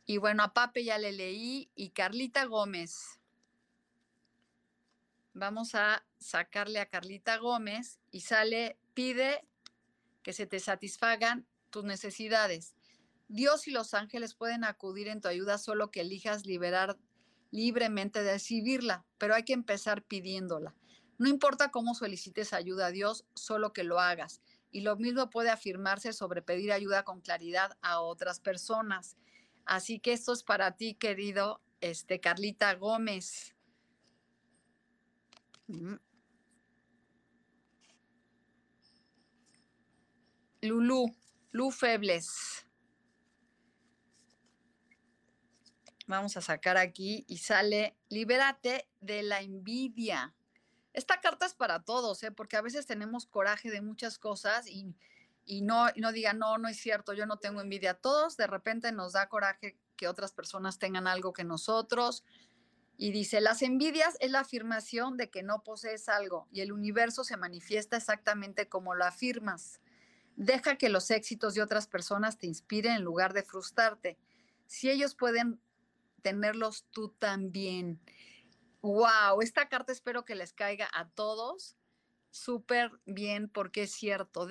y 0.06 0.18
bueno, 0.18 0.44
a 0.44 0.54
Pape 0.54 0.84
ya 0.84 0.98
le 0.98 1.10
leí 1.10 1.68
y 1.74 1.90
Carlita 1.90 2.44
Gómez. 2.44 3.18
Vamos 5.34 5.74
a 5.74 6.06
sacarle 6.18 6.78
a 6.78 6.86
Carlita 6.86 7.38
Gómez 7.38 7.98
y 8.12 8.20
sale, 8.20 8.78
pide 8.94 9.44
que 10.22 10.32
se 10.32 10.46
te 10.46 10.60
satisfagan 10.60 11.44
tus 11.70 11.84
necesidades. 11.84 12.74
Dios 13.28 13.66
y 13.66 13.72
los 13.72 13.94
ángeles 13.94 14.34
pueden 14.34 14.62
acudir 14.62 15.08
en 15.08 15.20
tu 15.20 15.26
ayuda 15.26 15.58
solo 15.58 15.90
que 15.90 16.02
elijas 16.02 16.46
liberar 16.46 16.96
libremente 17.50 18.22
de 18.22 18.34
recibirla, 18.34 19.04
pero 19.18 19.34
hay 19.34 19.42
que 19.42 19.54
empezar 19.54 20.04
pidiéndola. 20.04 20.72
No 21.18 21.28
importa 21.28 21.70
cómo 21.70 21.94
solicites 21.94 22.52
ayuda 22.52 22.86
a 22.86 22.90
Dios, 22.90 23.24
solo 23.34 23.72
que 23.72 23.84
lo 23.84 24.00
hagas. 24.00 24.40
Y 24.70 24.80
lo 24.80 24.96
mismo 24.96 25.30
puede 25.30 25.50
afirmarse 25.50 26.12
sobre 26.12 26.42
pedir 26.42 26.72
ayuda 26.72 27.04
con 27.04 27.20
claridad 27.20 27.76
a 27.80 28.00
otras 28.00 28.40
personas. 28.40 29.16
Así 29.64 29.98
que 29.98 30.12
esto 30.12 30.32
es 30.32 30.42
para 30.42 30.76
ti, 30.76 30.94
querido 30.94 31.60
este, 31.80 32.20
Carlita 32.20 32.74
Gómez. 32.74 33.54
Mm. 35.68 35.94
Lulú, 40.62 41.16
Lu 41.52 41.70
Febles. 41.70 42.66
Vamos 46.06 46.36
a 46.36 46.40
sacar 46.40 46.76
aquí 46.76 47.24
y 47.26 47.38
sale, 47.38 47.96
libérate 48.08 48.88
de 49.00 49.24
la 49.24 49.40
envidia. 49.40 50.35
Esta 50.96 51.20
carta 51.20 51.46
es 51.46 51.54
para 51.54 51.84
todos, 51.84 52.24
¿eh? 52.24 52.32
porque 52.32 52.56
a 52.56 52.62
veces 52.62 52.86
tenemos 52.86 53.26
coraje 53.26 53.70
de 53.70 53.82
muchas 53.82 54.18
cosas 54.18 54.66
y 54.66 54.96
y 55.46 55.62
no, 55.62 55.86
no 55.96 56.10
digan, 56.10 56.40
no, 56.40 56.58
no 56.58 56.68
es 56.68 56.76
cierto, 56.76 57.12
yo 57.12 57.24
no 57.24 57.38
tengo 57.38 57.60
envidia. 57.60 57.94
Todos 57.94 58.36
de 58.36 58.48
repente 58.48 58.90
nos 58.90 59.12
da 59.12 59.28
coraje 59.28 59.78
que 59.96 60.08
otras 60.08 60.32
personas 60.32 60.78
tengan 60.78 61.06
algo 61.06 61.32
que 61.32 61.44
nosotros. 61.44 62.24
Y 62.98 63.12
dice, 63.12 63.40
las 63.40 63.62
envidias 63.62 64.16
es 64.20 64.32
la 64.32 64.40
afirmación 64.40 65.16
de 65.16 65.30
que 65.30 65.44
no 65.44 65.62
posees 65.62 66.08
algo 66.08 66.48
y 66.50 66.62
el 66.62 66.72
universo 66.72 67.22
se 67.22 67.36
manifiesta 67.36 67.96
exactamente 67.96 68.68
como 68.68 68.94
lo 68.94 69.04
afirmas. 69.04 69.80
Deja 70.34 70.76
que 70.76 70.88
los 70.88 71.10
éxitos 71.12 71.54
de 71.54 71.62
otras 71.62 71.86
personas 71.86 72.38
te 72.38 72.48
inspiren 72.48 72.96
en 72.96 73.04
lugar 73.04 73.32
de 73.32 73.44
frustrarte. 73.44 74.18
Si 74.66 74.90
ellos 74.90 75.14
pueden 75.14 75.60
tenerlos, 76.22 76.86
tú 76.90 77.10
también. 77.10 78.00
Wow, 78.86 79.42
esta 79.42 79.68
carta 79.68 79.90
espero 79.90 80.24
que 80.24 80.36
les 80.36 80.52
caiga 80.52 80.88
a 80.92 81.08
todos 81.08 81.74
súper 82.30 82.92
bien 83.04 83.48
porque 83.48 83.82
es 83.82 83.90
cierto 83.90 84.48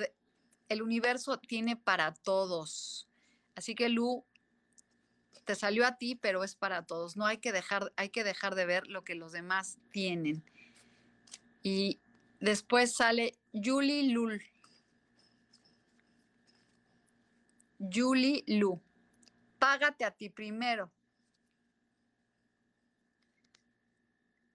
el 0.67 0.81
universo 0.81 1.39
tiene 1.39 1.77
para 1.77 2.13
todos. 2.13 3.07
Así 3.55 3.75
que 3.75 3.87
Lu, 3.87 4.25
te 5.45 5.55
salió 5.55 5.85
a 5.85 5.97
ti, 5.97 6.15
pero 6.15 6.43
es 6.43 6.53
para 6.57 6.85
todos. 6.85 7.15
No 7.15 7.25
hay 7.25 7.37
que 7.37 7.53
dejar, 7.53 7.93
hay 7.95 8.09
que 8.09 8.25
dejar 8.25 8.55
de 8.55 8.65
ver 8.65 8.87
lo 8.87 9.05
que 9.05 9.15
los 9.15 9.31
demás 9.31 9.77
tienen. 9.91 10.43
Y 11.63 12.01
después 12.41 12.93
sale 12.93 13.37
Julie 13.53 14.11
Lul. 14.11 14.43
Julie 17.79 18.43
Lu. 18.47 18.81
Págate 19.59 20.03
a 20.03 20.11
ti 20.11 20.29
primero. 20.29 20.91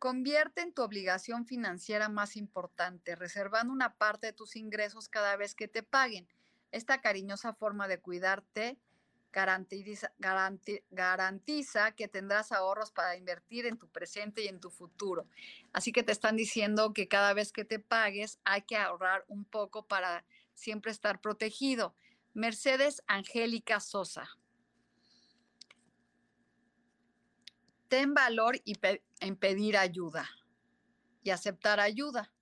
Convierte 0.01 0.63
en 0.63 0.73
tu 0.73 0.81
obligación 0.81 1.45
financiera 1.45 2.09
más 2.09 2.35
importante, 2.39 3.17
reservando 3.17 3.71
una 3.71 3.99
parte 3.99 4.29
de 4.29 4.33
tus 4.33 4.57
ingresos 4.57 5.11
cada 5.11 5.37
vez 5.37 5.55
que 5.55 5.69
te 5.69 5.83
paguen. 5.83 6.27
Esta 6.73 7.03
cariñosa 7.03 7.53
forma 7.53 7.87
de 7.87 8.01
cuidarte 8.01 8.79
garantiza, 9.31 10.11
garantiza, 10.89 11.93
que 11.93 12.09
tendrás 12.09 12.51
ahorros 12.51 12.93
para 12.93 13.15
invertir 13.15 13.67
en 13.67 13.77
tu 13.77 13.89
presente 13.89 14.43
y 14.43 14.49
en 14.49 14.59
tu 14.59 14.71
futuro. 14.71 15.27
Así 15.75 15.93
que 15.93 16.03
te 16.03 16.13
están 16.13 16.35
diciendo 16.35 16.95
que 16.95 17.07
cada 17.07 17.35
vez 17.35 17.53
que 17.53 17.67
te 17.67 17.79
pagues 17.79 18.41
hay 18.43 18.63
que 18.63 18.79
ahorrar 18.79 19.27
un 19.29 19.45
poco 19.45 19.87
para 19.87 20.25
siempre 20.55 20.93
estar 20.93 21.21
protegido. 21.21 21.95
Mercedes 22.33 23.03
Angélica 23.07 23.81
Sosa. 23.81 24.31
Ten 27.91 28.15
valor 28.15 28.57
y 28.65 28.75
en 29.19 29.37
pedir 29.37 29.77
ayuda 29.77 30.31
y 31.23 31.31
aceptar 31.31 31.81
ayuda. 31.81 32.33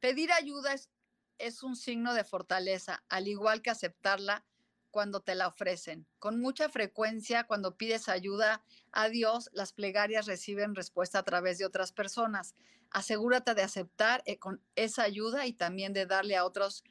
Pedir 0.00 0.32
ayuda 0.32 0.72
es, 0.72 0.88
es 1.36 1.62
un 1.62 1.76
signo 1.76 2.14
de 2.14 2.24
fortaleza, 2.24 3.04
al 3.10 3.28
igual 3.28 3.60
que 3.60 3.68
aceptarla 3.68 4.46
cuando 4.90 5.20
te 5.20 5.34
la 5.34 5.46
ofrecen. 5.46 6.06
Con 6.18 6.40
mucha 6.40 6.70
frecuencia, 6.70 7.44
cuando 7.44 7.76
pides 7.76 8.08
ayuda 8.08 8.64
a 8.90 9.10
Dios, 9.10 9.50
las 9.52 9.74
plegarias 9.74 10.24
reciben 10.24 10.74
respuesta 10.74 11.18
a 11.18 11.22
través 11.22 11.58
de 11.58 11.66
otras 11.66 11.92
personas. 11.92 12.54
Asegúrate 12.90 13.54
de 13.54 13.62
aceptar 13.62 14.22
eh, 14.24 14.38
con 14.38 14.62
esa 14.74 15.02
ayuda 15.02 15.46
y 15.46 15.52
también 15.52 15.92
de 15.92 16.06
darle 16.06 16.34
a 16.34 16.46
otros 16.46 16.82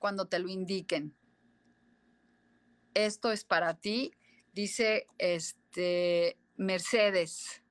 cuando 0.00 0.26
te 0.26 0.40
lo 0.40 0.48
indiquen. 0.48 1.16
Esto 2.94 3.30
es 3.30 3.44
para 3.44 3.78
ti, 3.78 4.10
dice 4.52 5.06
este 5.18 6.36
Mercedes. 6.56 7.62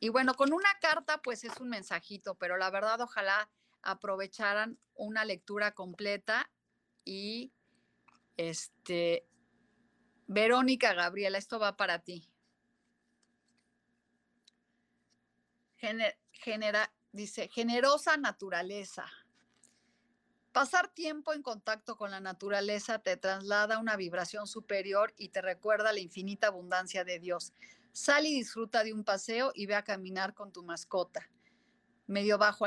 Y 0.00 0.08
bueno, 0.08 0.34
con 0.34 0.52
una 0.52 0.68
carta 0.80 1.22
pues 1.22 1.44
es 1.44 1.60
un 1.60 1.68
mensajito, 1.68 2.34
pero 2.34 2.56
la 2.56 2.70
verdad 2.70 3.00
ojalá 3.00 3.48
aprovecharan 3.82 4.78
una 4.94 5.24
lectura 5.24 5.72
completa 5.72 6.50
y 7.04 7.52
este 8.36 9.26
Verónica 10.26 10.94
Gabriela, 10.94 11.38
esto 11.38 11.58
va 11.58 11.76
para 11.76 12.00
ti. 12.00 12.28
genera, 16.32 16.92
dice, 17.10 17.48
generosa 17.48 18.16
naturaleza. 18.16 19.04
Pasar 20.52 20.88
tiempo 20.92 21.32
en 21.32 21.42
contacto 21.42 21.96
con 21.96 22.10
la 22.10 22.20
naturaleza 22.20 22.98
te 22.98 23.16
traslada 23.16 23.76
a 23.76 23.78
una 23.78 23.96
vibración 23.96 24.46
superior 24.46 25.14
y 25.16 25.30
te 25.30 25.40
recuerda 25.40 25.94
la 25.94 26.00
infinita 26.00 26.48
abundancia 26.48 27.04
de 27.04 27.18
Dios. 27.18 27.54
Sal 27.92 28.26
y 28.26 28.34
disfruta 28.34 28.84
de 28.84 28.92
un 28.92 29.02
paseo 29.02 29.52
y 29.54 29.64
ve 29.64 29.76
a 29.76 29.82
caminar 29.82 30.34
con 30.34 30.52
tu 30.52 30.62
mascota. 30.62 31.26
Medio 32.06 32.36
bajo 32.36 32.66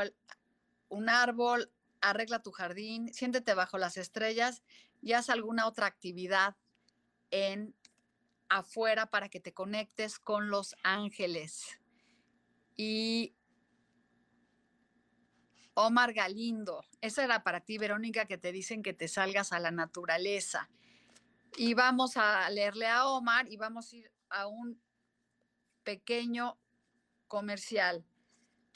un 0.88 1.08
árbol, 1.08 1.70
arregla 2.00 2.42
tu 2.42 2.50
jardín, 2.50 3.14
siéntete 3.14 3.54
bajo 3.54 3.78
las 3.78 3.96
estrellas 3.96 4.64
y 5.00 5.12
haz 5.12 5.30
alguna 5.30 5.68
otra 5.68 5.86
actividad 5.86 6.56
en 7.30 7.72
afuera 8.48 9.06
para 9.06 9.28
que 9.28 9.38
te 9.38 9.54
conectes 9.54 10.18
con 10.18 10.50
los 10.50 10.74
ángeles. 10.82 11.78
Y 12.76 13.35
Omar 15.78 16.14
Galindo, 16.14 16.86
esa 17.02 17.22
era 17.22 17.42
para 17.42 17.60
ti, 17.60 17.76
Verónica, 17.76 18.24
que 18.24 18.38
te 18.38 18.50
dicen 18.50 18.82
que 18.82 18.94
te 18.94 19.08
salgas 19.08 19.52
a 19.52 19.60
la 19.60 19.70
naturaleza. 19.70 20.70
Y 21.58 21.74
vamos 21.74 22.16
a 22.16 22.48
leerle 22.48 22.86
a 22.86 23.06
Omar 23.06 23.46
y 23.52 23.58
vamos 23.58 23.92
a 23.92 23.96
ir 23.96 24.10
a 24.30 24.46
un 24.46 24.80
pequeño 25.84 26.56
comercial. 27.28 28.06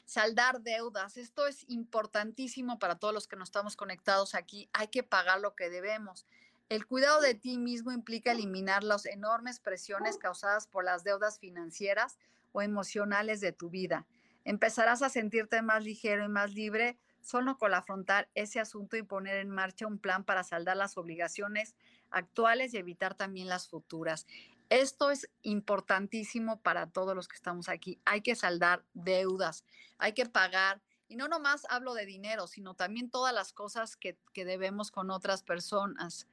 Saldar 0.05 0.61
deudas, 0.61 1.17
esto 1.17 1.47
es 1.47 1.65
importantísimo 1.71 2.79
para 2.79 2.99
todos 2.99 3.15
los 3.15 3.27
que 3.27 3.37
nos 3.37 3.49
estamos 3.49 3.77
conectados 3.77 4.35
aquí. 4.35 4.69
Hay 4.75 4.89
que 4.89 5.03
pagar 5.03 5.41
lo 5.41 5.55
que 5.55 5.71
debemos. 5.71 6.27
El 6.69 6.85
cuidado 6.85 7.23
de 7.23 7.35
ti 7.35 7.57
mismo 7.57 7.93
implica 7.93 8.33
eliminar 8.33 8.85
las 8.85 9.07
enormes 9.07 9.59
presiones 9.59 10.19
causadas 10.19 10.67
por 10.67 10.85
las 10.85 11.03
deudas 11.03 11.39
financieras 11.39 12.19
o 12.53 12.61
emocionales 12.61 13.41
de 13.41 13.53
tu 13.53 13.71
vida 13.71 14.07
empezarás 14.45 15.03
a 15.03 15.09
sentirte 15.09 15.63
más 15.63 15.85
ligero 15.85 16.25
y 16.25 16.29
más 16.29 16.55
libre 16.55 16.99
solo 17.21 17.59
con 17.59 17.75
afrontar 17.75 18.29
ese 18.35 18.61
asunto 18.61 18.97
y 18.97 19.03
poner 19.03 19.37
en 19.37 19.51
marcha 19.51 19.87
un 19.87 19.99
plan 19.99 20.25
para 20.25 20.45
saldar 20.45 20.77
las 20.77 20.97
obligaciones 20.97 21.75
actuales 22.11 22.75
y 22.75 22.79
evitar 22.79 23.15
también 23.15 23.49
las 23.49 23.69
futuras. 23.69 24.27
Esto 24.71 25.11
es 25.11 25.29
importantísimo 25.43 26.63
para 26.63 26.91
todos 26.91 27.15
los 27.15 27.29
que 27.29 27.37
estamos 27.37 27.69
aquí. 27.69 28.01
Hay 28.05 28.23
que 28.23 28.37
saldar 28.37 28.85
deudas, 28.95 29.65
hay 29.99 30.13
que 30.13 30.27
pagar. 30.27 30.81
Y 31.09 31.17
no 31.17 31.27
nomás 31.27 31.67
hablo 31.69 31.93
de 31.95 32.07
dinero, 32.07 32.47
sino 32.47 32.75
también 32.75 33.11
todas 33.11 33.35
las 33.35 33.53
cosas 33.53 33.97
que, 33.97 34.17
debemos 34.33 34.93
con 34.93 35.11
otras 35.11 35.43
personas. 35.43 36.29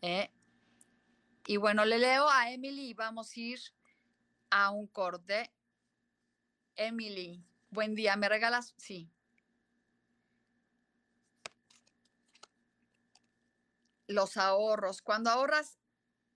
¿eh? 0.00 0.30
Y 1.46 1.58
bueno, 1.58 1.84
le 1.84 1.98
leo 1.98 2.26
a 2.30 2.50
Emily 2.50 2.88
y 2.88 2.94
vamos 2.94 3.32
a 3.36 3.40
ir 3.40 3.60
a 4.48 4.70
un 4.70 4.86
corte 4.86 5.52
Emily, 6.76 7.44
buen 7.70 7.94
día. 7.94 8.16
¿Me 8.16 8.28
regalas? 8.28 8.74
Sí. 8.76 9.08
Los 14.06 14.36
ahorros. 14.36 15.00
Cuando 15.02 15.30
ahorras 15.30 15.78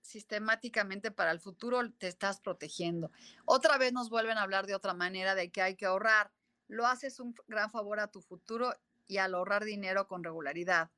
sistemáticamente 0.01 1.11
para 1.11 1.31
el 1.31 1.39
futuro, 1.39 1.91
te 1.91 2.07
estás 2.07 2.39
protegiendo. 2.39 3.11
Otra 3.45 3.77
vez 3.77 3.93
nos 3.93 4.09
vuelven 4.09 4.37
a 4.37 4.43
hablar 4.43 4.65
de 4.65 4.75
otra 4.75 4.93
manera 4.93 5.35
de 5.35 5.51
que 5.51 5.61
hay 5.61 5.75
que 5.75 5.85
ahorrar. 5.85 6.31
Lo 6.67 6.87
haces 6.87 7.19
un 7.19 7.35
gran 7.47 7.69
favor 7.69 7.99
a 7.99 8.07
tu 8.07 8.21
futuro 8.21 8.73
y 9.07 9.17
al 9.17 9.35
ahorrar 9.35 9.65
dinero 9.65 10.07
con 10.07 10.23
regularidad. 10.23 10.89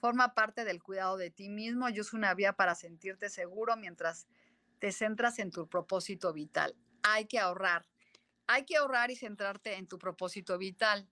Forma 0.00 0.34
parte 0.34 0.64
del 0.64 0.82
cuidado 0.82 1.16
de 1.16 1.30
ti 1.30 1.48
mismo 1.48 1.88
y 1.88 1.98
es 1.98 2.12
una 2.12 2.34
vía 2.34 2.54
para 2.54 2.74
sentirte 2.74 3.28
seguro 3.28 3.76
mientras 3.76 4.26
te 4.78 4.92
centras 4.92 5.38
en 5.38 5.50
tu 5.50 5.68
propósito 5.68 6.32
vital. 6.32 6.74
Hay 7.02 7.26
que 7.26 7.38
ahorrar 7.38 7.86
hay 8.46 8.64
que 8.64 8.76
ahorrar 8.76 9.10
y 9.10 9.16
centrarte 9.16 9.74
en 9.74 9.86
tu 9.86 9.98
propósito 9.98 10.58
vital. 10.58 11.08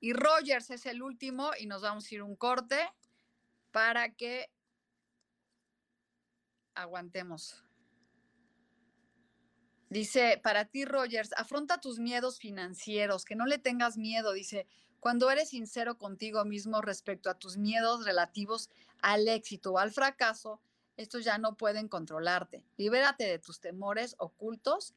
Y 0.00 0.12
Rogers 0.12 0.70
es 0.70 0.86
el 0.86 1.02
último 1.02 1.52
y 1.58 1.66
nos 1.66 1.82
vamos 1.82 2.10
a 2.10 2.14
ir 2.14 2.22
un 2.22 2.36
corte 2.36 2.78
para 3.70 4.14
que 4.14 4.50
aguantemos. 6.74 7.64
Dice, 9.88 10.40
para 10.42 10.64
ti, 10.64 10.84
Rogers, 10.84 11.32
afronta 11.36 11.80
tus 11.80 12.00
miedos 12.00 12.38
financieros, 12.38 13.24
que 13.24 13.36
no 13.36 13.46
le 13.46 13.58
tengas 13.58 13.96
miedo. 13.96 14.32
Dice, 14.32 14.66
cuando 14.98 15.30
eres 15.30 15.50
sincero 15.50 15.98
contigo 15.98 16.44
mismo 16.44 16.80
respecto 16.80 17.30
a 17.30 17.38
tus 17.38 17.56
miedos 17.56 18.04
relativos 18.04 18.70
al 19.00 19.28
éxito 19.28 19.72
o 19.72 19.78
al 19.78 19.92
fracaso, 19.92 20.60
estos 20.96 21.24
ya 21.24 21.38
no 21.38 21.56
pueden 21.56 21.88
controlarte. 21.88 22.64
Libérate 22.76 23.24
de 23.24 23.38
tus 23.38 23.60
temores 23.60 24.16
ocultos 24.18 24.94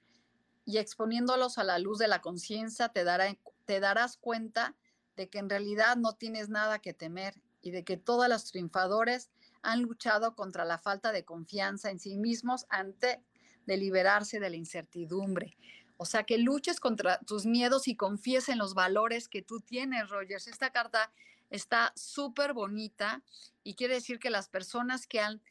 y 0.68 0.80
exponiéndolos 0.80 1.58
a 1.58 1.64
la 1.64 1.80
luz 1.80 1.98
de 1.98 2.10
la 2.10 2.20
conciencia 2.20 2.90
te, 2.90 3.06
darás 3.06 4.18
cuenta 4.18 4.76
de 5.16 5.30
que 5.30 5.40
en 5.40 5.50
realidad 5.50 5.96
no 5.96 6.16
tienes 6.16 6.50
nada 6.50 6.80
que 6.80 6.94
temer 6.94 7.42
y 7.62 7.72
de 7.72 7.86
que 7.86 7.96
todos 7.96 8.28
los 8.28 8.52
triunfadores 8.52 9.32
han 9.62 9.82
luchado 9.82 10.36
contra 10.36 10.66
la 10.66 10.78
falta 10.78 11.14
de 11.14 11.24
confianza 11.24 11.90
en 11.90 12.00
sí 12.00 12.18
mismos 12.18 12.66
antes 12.68 13.18
de 13.66 13.78
liberarse 13.78 14.42
de 14.42 14.50
la 14.50 14.58
incertidumbre. 14.58 15.58
O 15.96 16.06
sea, 16.06 16.24
que 16.24 16.38
luches 16.38 16.82
contra 16.82 17.20
tus 17.20 17.46
miedos 17.46 17.88
y 17.88 17.96
confíes 17.96 18.50
en 18.50 18.58
los 18.58 18.74
valores 18.74 19.30
que 19.30 19.42
tú 19.42 19.62
tienes, 19.62 20.10
Rogers. 20.10 20.48
Esta 20.48 20.72
carta 20.72 21.14
está 21.50 21.94
súper 21.96 22.52
bonita 22.52 23.24
y 23.64 23.76
quiere 23.76 23.96
decir 23.96 24.20
que 24.20 24.30
las 24.30 24.50
personas 24.50 25.08
que 25.08 25.22
han 25.22 25.42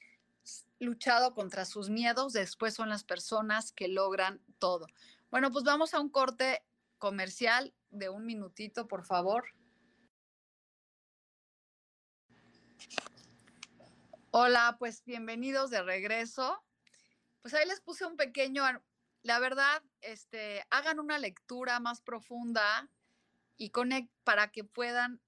luchado 0.78 1.34
contra 1.34 1.64
sus 1.64 1.88
miedos, 1.88 2.32
después 2.32 2.74
son 2.74 2.88
las 2.88 3.04
personas 3.04 3.72
que 3.72 3.88
logran 3.88 4.42
todo. 4.58 4.86
Bueno, 5.30 5.50
pues 5.50 5.64
vamos 5.64 5.94
a 5.94 6.00
un 6.00 6.08
corte 6.08 6.64
comercial 6.98 7.74
de 7.90 8.08
un 8.08 8.24
minutito, 8.24 8.86
por 8.88 9.04
favor. 9.04 9.44
Hola, 14.30 14.76
pues 14.78 15.02
bienvenidos 15.04 15.70
de 15.70 15.82
regreso. 15.82 16.62
Pues 17.40 17.54
ahí 17.54 17.66
les 17.66 17.80
puse 17.80 18.04
un 18.04 18.16
pequeño, 18.16 18.64
la 19.22 19.38
verdad, 19.38 19.82
este, 20.02 20.64
hagan 20.70 21.00
una 21.00 21.18
lectura 21.18 21.80
más 21.80 22.00
profunda 22.02 22.90
y 23.56 23.70
conect, 23.70 24.12
para 24.24 24.48
que 24.52 24.62
puedan 24.62 25.20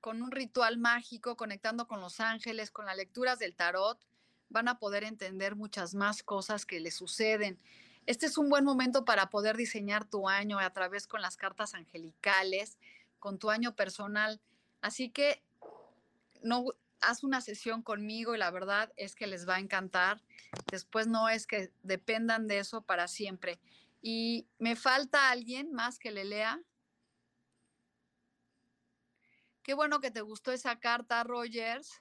con 0.00 0.22
un 0.22 0.30
ritual 0.30 0.78
mágico, 0.78 1.36
conectando 1.36 1.86
con 1.86 2.00
los 2.00 2.20
ángeles, 2.20 2.70
con 2.70 2.86
las 2.86 2.96
lecturas 2.96 3.38
del 3.38 3.54
tarot, 3.54 4.04
van 4.48 4.68
a 4.68 4.78
poder 4.78 5.04
entender 5.04 5.56
muchas 5.56 5.94
más 5.94 6.22
cosas 6.22 6.66
que 6.66 6.80
les 6.80 6.94
suceden. 6.94 7.58
Este 8.06 8.26
es 8.26 8.38
un 8.38 8.48
buen 8.48 8.64
momento 8.64 9.04
para 9.04 9.30
poder 9.30 9.56
diseñar 9.56 10.04
tu 10.04 10.28
año 10.28 10.58
a 10.58 10.70
través 10.70 11.06
con 11.06 11.20
las 11.22 11.36
cartas 11.36 11.74
angelicales, 11.74 12.78
con 13.18 13.38
tu 13.38 13.50
año 13.50 13.74
personal. 13.74 14.40
Así 14.80 15.10
que 15.10 15.42
no 16.42 16.66
haz 17.00 17.24
una 17.24 17.40
sesión 17.40 17.82
conmigo 17.82 18.34
y 18.34 18.38
la 18.38 18.50
verdad 18.50 18.92
es 18.96 19.14
que 19.14 19.26
les 19.26 19.48
va 19.48 19.56
a 19.56 19.60
encantar. 19.60 20.22
Después 20.70 21.08
no 21.08 21.28
es 21.28 21.46
que 21.46 21.72
dependan 21.82 22.46
de 22.46 22.58
eso 22.58 22.82
para 22.82 23.08
siempre. 23.08 23.58
Y 24.02 24.46
me 24.58 24.76
falta 24.76 25.30
alguien 25.30 25.72
más 25.72 25.98
que 25.98 26.12
le 26.12 26.24
lea. 26.24 26.60
Qué 29.64 29.74
bueno 29.74 30.00
que 30.00 30.12
te 30.12 30.20
gustó 30.20 30.52
esa 30.52 30.78
carta, 30.78 31.24
Rogers 31.24 31.98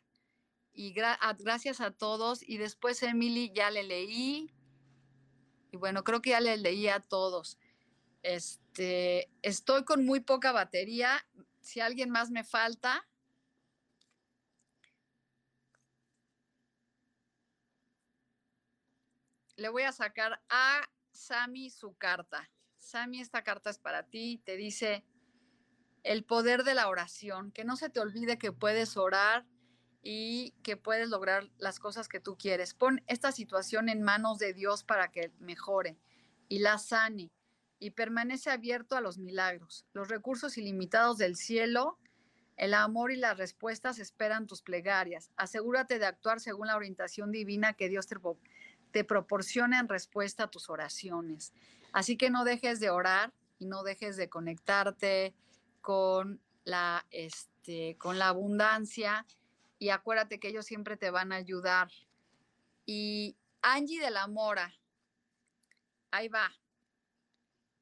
y 0.76 0.94
gracias 0.94 1.82
a 1.82 1.92
todos. 1.92 2.44
Y 2.48 2.58
después 2.58 3.02
Emily 3.04 3.52
ya 3.54 3.72
le 3.72 3.84
leí. 3.84 4.54
Y 5.72 5.78
bueno, 5.78 6.04
creo 6.04 6.22
que 6.22 6.32
ya 6.32 6.40
le 6.40 6.58
leí 6.58 6.88
a 6.88 7.00
todos. 7.00 7.58
Este, 8.22 9.32
estoy 9.42 9.86
con 9.86 10.06
muy 10.06 10.20
poca 10.20 10.52
batería. 10.52 11.26
Si 11.62 11.80
alguien 11.80 12.10
más 12.10 12.30
me 12.30 12.44
falta. 12.44 13.08
le 19.58 19.70
voy 19.70 19.84
a 19.84 19.92
sacar 19.92 20.42
a 20.50 20.82
Sami 21.12 21.70
su 21.70 21.96
carta. 21.96 22.50
Sami, 22.78 23.22
esta 23.22 23.44
carta 23.44 23.70
es 23.70 23.80
para 23.80 24.04
ti. 24.04 24.42
Te 24.46 24.58
dice 24.58 25.06
el 26.04 26.24
poder 26.24 26.64
de 26.64 26.76
la 26.76 26.88
oración, 26.88 27.52
que 27.52 27.64
no 27.64 27.78
se 27.78 27.90
te 27.90 28.00
olvide 28.00 28.38
que 28.38 28.52
puedes 28.52 28.98
orar 28.98 29.46
y 30.08 30.52
que 30.62 30.78
puedes 30.78 31.10
lograr 31.10 31.50
las 31.58 31.80
cosas 31.80 32.08
que 32.08 32.20
tú 32.20 32.38
quieres. 32.38 32.76
Pon 32.76 33.02
esta 33.08 33.32
situación 33.32 33.89
en 33.89 34.04
manos 34.04 34.38
de 34.38 34.54
Dios 34.54 34.84
para 34.84 35.10
que 35.10 35.32
mejore 35.39 35.98
y 36.48 36.60
la 36.60 36.78
sane 36.78 37.32
y 37.80 37.89
permanece 37.89 38.52
abierto 38.52 38.96
a 38.96 39.02
los 39.02 39.18
milagros. 39.18 39.84
Los 39.94 40.08
recursos 40.08 40.60
ilimitados 40.60 41.18
del 41.18 41.36
cielo, 41.36 41.98
el 42.56 42.76
amor 42.76 43.12
y 43.12 43.15
las 43.15 43.39
respuestas 43.39 43.98
esperan 43.98 44.46
tus 44.46 44.62
plegarias. 44.62 45.32
Asegúrate 45.38 45.98
de 45.98 46.06
actuar 46.06 46.39
según 46.39 46.68
la 46.68 46.76
orientación 46.76 47.32
divina 47.32 47.74
que 47.74 47.89
Dios 47.89 48.06
te, 48.06 48.15
te 48.91 49.04
proporciona 49.04 49.80
en 49.80 49.89
respuesta 49.89 50.44
a 50.44 50.52
tus 50.52 50.70
oraciones. 50.70 51.52
Así 51.94 52.15
que 52.15 52.30
no 52.30 52.44
dejes 52.44 52.80
de 52.80 52.91
orar 52.91 53.34
y 53.58 53.65
no 53.65 53.82
dejes 53.82 54.18
de 54.18 54.30
conectarte 54.30 55.34
con 55.82 56.39
la, 56.63 57.08
este, 57.10 57.98
con 57.98 58.20
la 58.20 58.28
abundancia 58.28 59.26
y 59.80 59.90
acuérdate 59.90 60.40
que 60.40 60.50
ellos 60.50 60.66
siempre 60.66 60.98
te 60.98 61.10
van 61.10 61.32
a 61.32 61.38
ayudar. 61.38 61.92
Y 62.86 63.38
Angie 63.62 64.00
de 64.00 64.12
la 64.12 64.28
Mora, 64.28 64.74
ahí 66.12 66.28
va. 66.28 66.52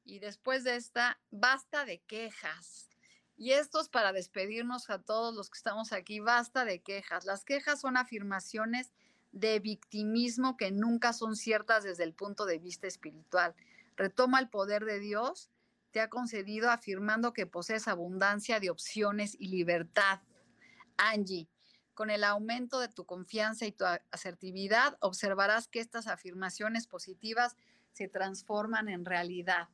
Y 0.04 0.18
después 0.18 0.64
de 0.64 0.76
esta, 0.76 1.18
basta 1.30 1.84
de 1.84 2.00
quejas. 2.00 2.88
Y 3.36 3.52
esto 3.52 3.80
es 3.80 3.88
para 3.88 4.12
despedirnos 4.12 4.90
a 4.90 5.00
todos 5.02 5.34
los 5.34 5.50
que 5.50 5.56
estamos 5.56 5.92
aquí, 5.92 6.20
basta 6.20 6.64
de 6.64 6.82
quejas. 6.82 7.24
Las 7.24 7.44
quejas 7.44 7.80
son 7.80 7.96
afirmaciones 7.96 8.92
de 9.32 9.58
victimismo 9.58 10.56
que 10.56 10.70
nunca 10.70 11.12
son 11.12 11.34
ciertas 11.34 11.82
desde 11.82 12.04
el 12.04 12.14
punto 12.14 12.46
de 12.46 12.58
vista 12.58 12.86
espiritual. 12.86 13.54
Retoma 13.96 14.38
el 14.38 14.48
poder 14.48 14.84
de 14.84 15.00
Dios, 15.00 15.50
te 15.90 16.00
ha 16.00 16.08
concedido 16.08 16.70
afirmando 16.70 17.32
que 17.32 17.46
posees 17.46 17.88
abundancia 17.88 18.60
de 18.60 18.70
opciones 18.70 19.36
y 19.38 19.48
libertad. 19.48 20.20
Angie, 20.96 21.48
con 21.94 22.10
el 22.10 22.24
aumento 22.24 22.80
de 22.80 22.88
tu 22.88 23.06
confianza 23.06 23.66
y 23.66 23.72
tu 23.72 23.84
asertividad, 24.10 24.96
observarás 25.00 25.68
que 25.68 25.80
estas 25.80 26.06
afirmaciones 26.06 26.86
positivas 26.86 27.56
se 27.92 28.08
transforman 28.08 28.88
en 28.88 29.04
realidad. 29.04 29.68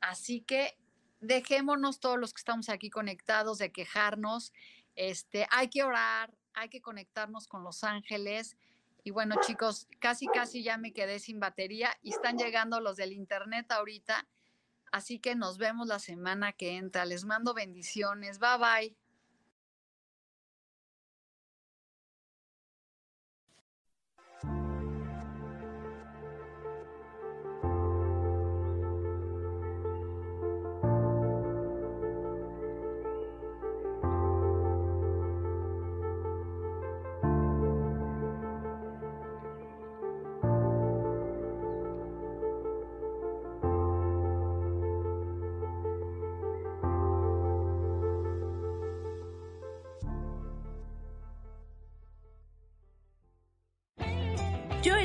Así 0.00 0.40
que 0.40 0.78
dejémonos 1.20 2.00
todos 2.00 2.18
los 2.18 2.32
que 2.32 2.38
estamos 2.38 2.68
aquí 2.68 2.90
conectados 2.90 3.58
de 3.58 3.72
quejarnos. 3.72 4.52
Este, 4.94 5.46
hay 5.50 5.68
que 5.68 5.82
orar, 5.82 6.32
hay 6.54 6.68
que 6.68 6.80
conectarnos 6.80 7.48
con 7.48 7.64
los 7.64 7.84
ángeles. 7.84 8.56
Y 9.02 9.10
bueno, 9.10 9.36
chicos, 9.40 9.88
casi 10.00 10.26
casi 10.26 10.62
ya 10.62 10.78
me 10.78 10.92
quedé 10.92 11.18
sin 11.18 11.38
batería 11.38 11.90
y 12.02 12.10
están 12.10 12.38
llegando 12.38 12.80
los 12.80 12.96
del 12.96 13.12
internet 13.12 13.70
ahorita. 13.70 14.26
Así 14.92 15.18
que 15.18 15.34
nos 15.34 15.58
vemos 15.58 15.88
la 15.88 15.98
semana 15.98 16.52
que 16.52 16.76
entra. 16.76 17.04
Les 17.04 17.24
mando 17.24 17.54
bendiciones. 17.54 18.38
Bye 18.38 18.58
bye. 18.58 19.05